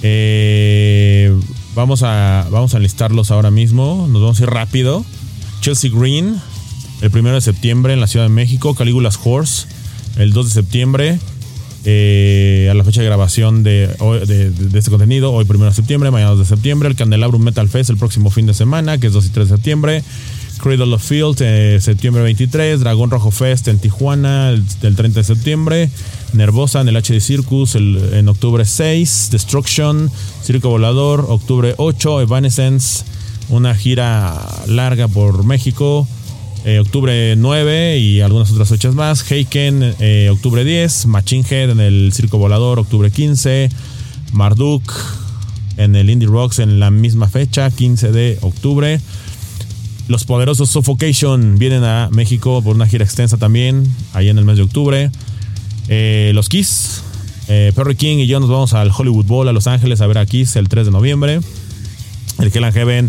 Eh, 0.03 1.35
vamos, 1.75 2.03
a, 2.03 2.47
vamos 2.51 2.75
a 2.75 2.79
listarlos 2.79 3.31
ahora 3.31 3.51
mismo. 3.51 4.07
Nos 4.11 4.23
vamos 4.23 4.41
a 4.41 4.43
ir 4.45 4.51
rápido. 4.51 5.05
Chelsea 5.61 5.91
Green, 5.93 6.41
el 7.01 7.11
1 7.13 7.35
de 7.35 7.41
septiembre 7.41 7.93
en 7.93 8.01
la 8.01 8.07
Ciudad 8.07 8.27
de 8.27 8.33
México. 8.33 8.75
Calígulas 8.75 9.19
Horse, 9.23 9.67
el 10.17 10.33
2 10.33 10.47
de 10.47 10.53
septiembre. 10.53 11.19
Eh, 11.89 12.67
a 12.69 12.75
la 12.75 12.83
fecha 12.83 13.01
de 13.01 13.07
grabación 13.07 13.63
de, 13.63 13.85
este 14.75 14.91
contenido, 14.91 15.33
hoy 15.33 15.47
1 15.49 15.67
de 15.67 15.73
septiembre, 15.73 16.11
mañana 16.11 16.31
2 16.31 16.41
de 16.41 16.45
septiembre. 16.45 16.89
El 16.89 16.97
Candelabrum 16.97 17.43
Metal 17.43 17.69
Fest 17.69 17.91
el 17.91 17.97
próximo 17.97 18.31
fin 18.31 18.47
de 18.47 18.55
semana, 18.55 18.99
que 18.99 19.07
es 19.07 19.13
2 19.13 19.27
y 19.27 19.29
3 19.29 19.49
de 19.49 19.55
septiembre. 19.57 20.03
Cradle 20.59 20.95
of 20.95 21.03
Field, 21.07 21.37
eh, 21.41 21.79
septiembre 21.81 22.23
23. 22.23 22.81
Dragón 22.81 23.11
Rojo 23.11 23.31
Fest 23.31 23.69
en 23.69 23.79
Tijuana, 23.79 24.51
el, 24.51 24.65
el, 24.83 24.97
30 24.97 25.21
de 25.21 25.25
septiembre. 25.25 25.91
Nervosa 26.33 26.81
en 26.81 26.89
el 26.89 26.97
HD 26.97 27.21
Circus 27.21 27.77
el, 27.77 28.15
en 28.15 28.29
octubre 28.29 28.65
6. 28.65 29.29
Destruction, 29.31 30.11
Circo 30.43 30.71
Volador, 30.71 31.27
octubre 31.29 31.75
8. 31.77 32.23
Evanescence, 32.23 33.05
una 33.49 33.75
gira 33.75 34.45
larga 34.67 35.07
por 35.07 35.45
México. 35.45 36.09
Eh, 36.69 36.81
octubre 36.81 37.37
9 37.37 37.99
y 37.99 38.23
algunas 38.23 38.51
otras 38.51 38.69
fechas 38.69 38.93
más. 38.93 39.31
Heiken, 39.31 39.95
eh, 40.01 40.31
octubre 40.33 40.65
10. 40.65 41.07
Machine 41.07 41.45
Head 41.49 41.71
en 41.71 41.79
el 41.79 42.13
Circo 42.13 42.39
Volador, 42.39 42.81
octubre 42.81 43.09
15. 43.09 43.69
Marduk 44.33 44.83
en 45.77 45.95
el 45.95 46.11
Indie 46.11 46.27
Rocks 46.27 46.59
en 46.59 46.81
la 46.81 46.91
misma 46.91 47.29
fecha, 47.29 47.71
15 47.71 48.11
de 48.11 48.39
octubre. 48.41 49.01
Los 50.09 50.25
poderosos 50.25 50.69
Suffocation 50.69 51.57
vienen 51.57 51.85
a 51.85 52.09
México 52.11 52.61
por 52.63 52.75
una 52.75 52.89
gira 52.89 53.05
extensa 53.05 53.37
también, 53.37 53.87
ahí 54.13 54.29
en 54.29 54.37
el 54.37 54.45
mes 54.45 54.57
de 54.57 54.65
octubre. 54.65 55.13
Eh, 55.87 56.33
los 56.35 56.49
Kiss, 56.49 57.05
Perry 57.47 57.95
King 57.95 58.17
y 58.17 58.27
yo 58.27 58.41
nos 58.41 58.51
vamos 58.51 58.73
al 58.73 58.91
Hollywood 58.91 59.27
Bowl 59.27 59.49
a 59.49 59.53
Los 59.53 59.69
Ángeles 59.69 60.01
a 60.01 60.09
ver 60.09 60.19
a 60.19 60.27
Kiss 60.27 60.57
el 60.57 60.69
3 60.69 60.87
de 60.87 60.91
noviembre. 60.91 61.39
El 62.41 62.51
Hell 62.53 62.73
Heaven, 62.73 63.09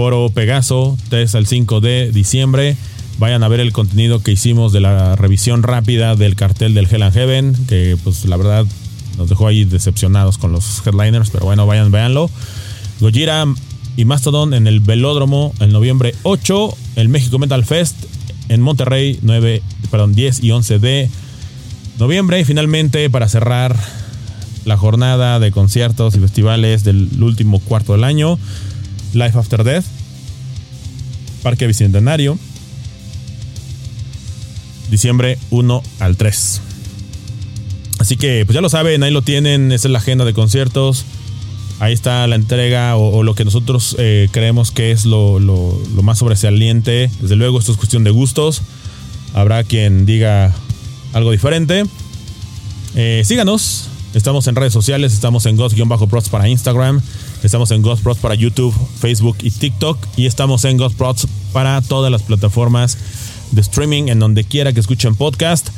Foro 0.00 0.30
Pegaso, 0.30 0.96
3 1.10 1.34
al 1.34 1.46
5 1.46 1.82
de 1.82 2.10
diciembre. 2.10 2.74
Vayan 3.18 3.42
a 3.42 3.48
ver 3.48 3.60
el 3.60 3.70
contenido 3.70 4.22
que 4.22 4.32
hicimos 4.32 4.72
de 4.72 4.80
la 4.80 5.14
revisión 5.14 5.62
rápida 5.62 6.16
del 6.16 6.36
cartel 6.36 6.72
del 6.72 6.88
Hell 6.90 7.02
and 7.02 7.12
Heaven, 7.12 7.66
que 7.68 7.98
pues 8.02 8.24
la 8.24 8.38
verdad 8.38 8.64
nos 9.18 9.28
dejó 9.28 9.46
ahí 9.46 9.66
decepcionados 9.66 10.38
con 10.38 10.52
los 10.52 10.80
headliners, 10.86 11.28
pero 11.28 11.44
bueno, 11.44 11.66
vayan, 11.66 11.92
véanlo. 11.92 12.30
Gojira 12.98 13.44
y 13.94 14.06
Mastodon 14.06 14.54
en 14.54 14.66
el 14.66 14.80
Velódromo 14.80 15.52
en 15.60 15.70
noviembre 15.70 16.14
8, 16.22 16.74
el 16.96 17.10
México 17.10 17.38
Metal 17.38 17.62
Fest 17.66 17.96
en 18.48 18.62
Monterrey 18.62 19.18
9, 19.20 19.60
perdón, 19.90 20.14
10 20.14 20.42
y 20.42 20.50
11 20.50 20.78
de 20.78 21.10
noviembre 21.98 22.40
y 22.40 22.46
finalmente 22.46 23.10
para 23.10 23.28
cerrar 23.28 23.76
la 24.64 24.78
jornada 24.78 25.38
de 25.40 25.52
conciertos 25.52 26.14
y 26.14 26.20
festivales 26.20 26.84
del 26.84 27.22
último 27.22 27.58
cuarto 27.58 27.92
del 27.92 28.04
año, 28.04 28.38
Life 29.14 29.38
After 29.38 29.64
Death, 29.64 29.84
Parque 31.42 31.66
Bicentenario, 31.66 32.38
diciembre 34.90 35.38
1 35.50 35.82
al 36.00 36.16
3. 36.16 36.60
Así 37.98 38.16
que 38.16 38.44
pues 38.46 38.54
ya 38.54 38.60
lo 38.60 38.68
saben, 38.68 39.02
ahí 39.02 39.12
lo 39.12 39.22
tienen, 39.22 39.72
esa 39.72 39.88
es 39.88 39.92
la 39.92 39.98
agenda 39.98 40.24
de 40.24 40.32
conciertos. 40.32 41.04
Ahí 41.80 41.94
está 41.94 42.26
la 42.26 42.36
entrega 42.36 42.96
o, 42.96 43.22
lo 43.22 43.34
que 43.34 43.44
nosotros 43.44 43.96
eh, 43.98 44.28
creemos 44.32 44.70
que 44.70 44.90
es 44.90 45.06
lo, 45.06 45.38
lo, 45.38 45.80
lo, 45.94 46.02
más 46.02 46.18
sobresaliente. 46.18 47.10
Desde 47.20 47.36
luego, 47.36 47.58
esto 47.58 47.72
es 47.72 47.78
cuestión 47.78 48.04
de 48.04 48.10
gustos. 48.10 48.60
Habrá 49.32 49.64
quien 49.64 50.04
diga 50.04 50.54
algo 51.12 51.30
diferente. 51.30 51.84
Eh, 52.94 53.22
síganos. 53.24 53.89
Estamos 54.14 54.46
en 54.48 54.56
redes 54.56 54.72
sociales. 54.72 55.12
Estamos 55.12 55.46
en 55.46 55.56
Ghost-Prods 55.56 56.28
para 56.28 56.48
Instagram. 56.48 57.00
Estamos 57.42 57.70
en 57.70 57.82
Ghost 57.82 58.02
Prods 58.02 58.20
para 58.20 58.34
YouTube, 58.34 58.74
Facebook 58.98 59.38
y 59.42 59.50
TikTok. 59.50 59.98
Y 60.16 60.26
estamos 60.26 60.64
en 60.64 60.76
Ghost 60.76 60.96
Prods 60.96 61.26
para 61.52 61.80
todas 61.82 62.10
las 62.10 62.22
plataformas 62.22 62.98
de 63.52 63.60
streaming 63.60 64.08
en 64.08 64.18
donde 64.18 64.44
quiera 64.44 64.72
que 64.72 64.80
escuchen 64.80 65.14
podcast. 65.14 65.68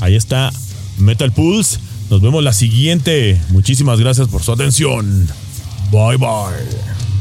Ahí 0.00 0.14
está 0.16 0.52
Metal 0.98 1.32
Pulse. 1.32 1.78
Nos 2.10 2.20
vemos 2.20 2.42
la 2.42 2.52
siguiente. 2.52 3.40
Muchísimas 3.50 3.98
gracias 3.98 4.28
por 4.28 4.42
su 4.42 4.52
atención. 4.52 5.28
Bye 5.90 6.16
bye. 6.16 7.11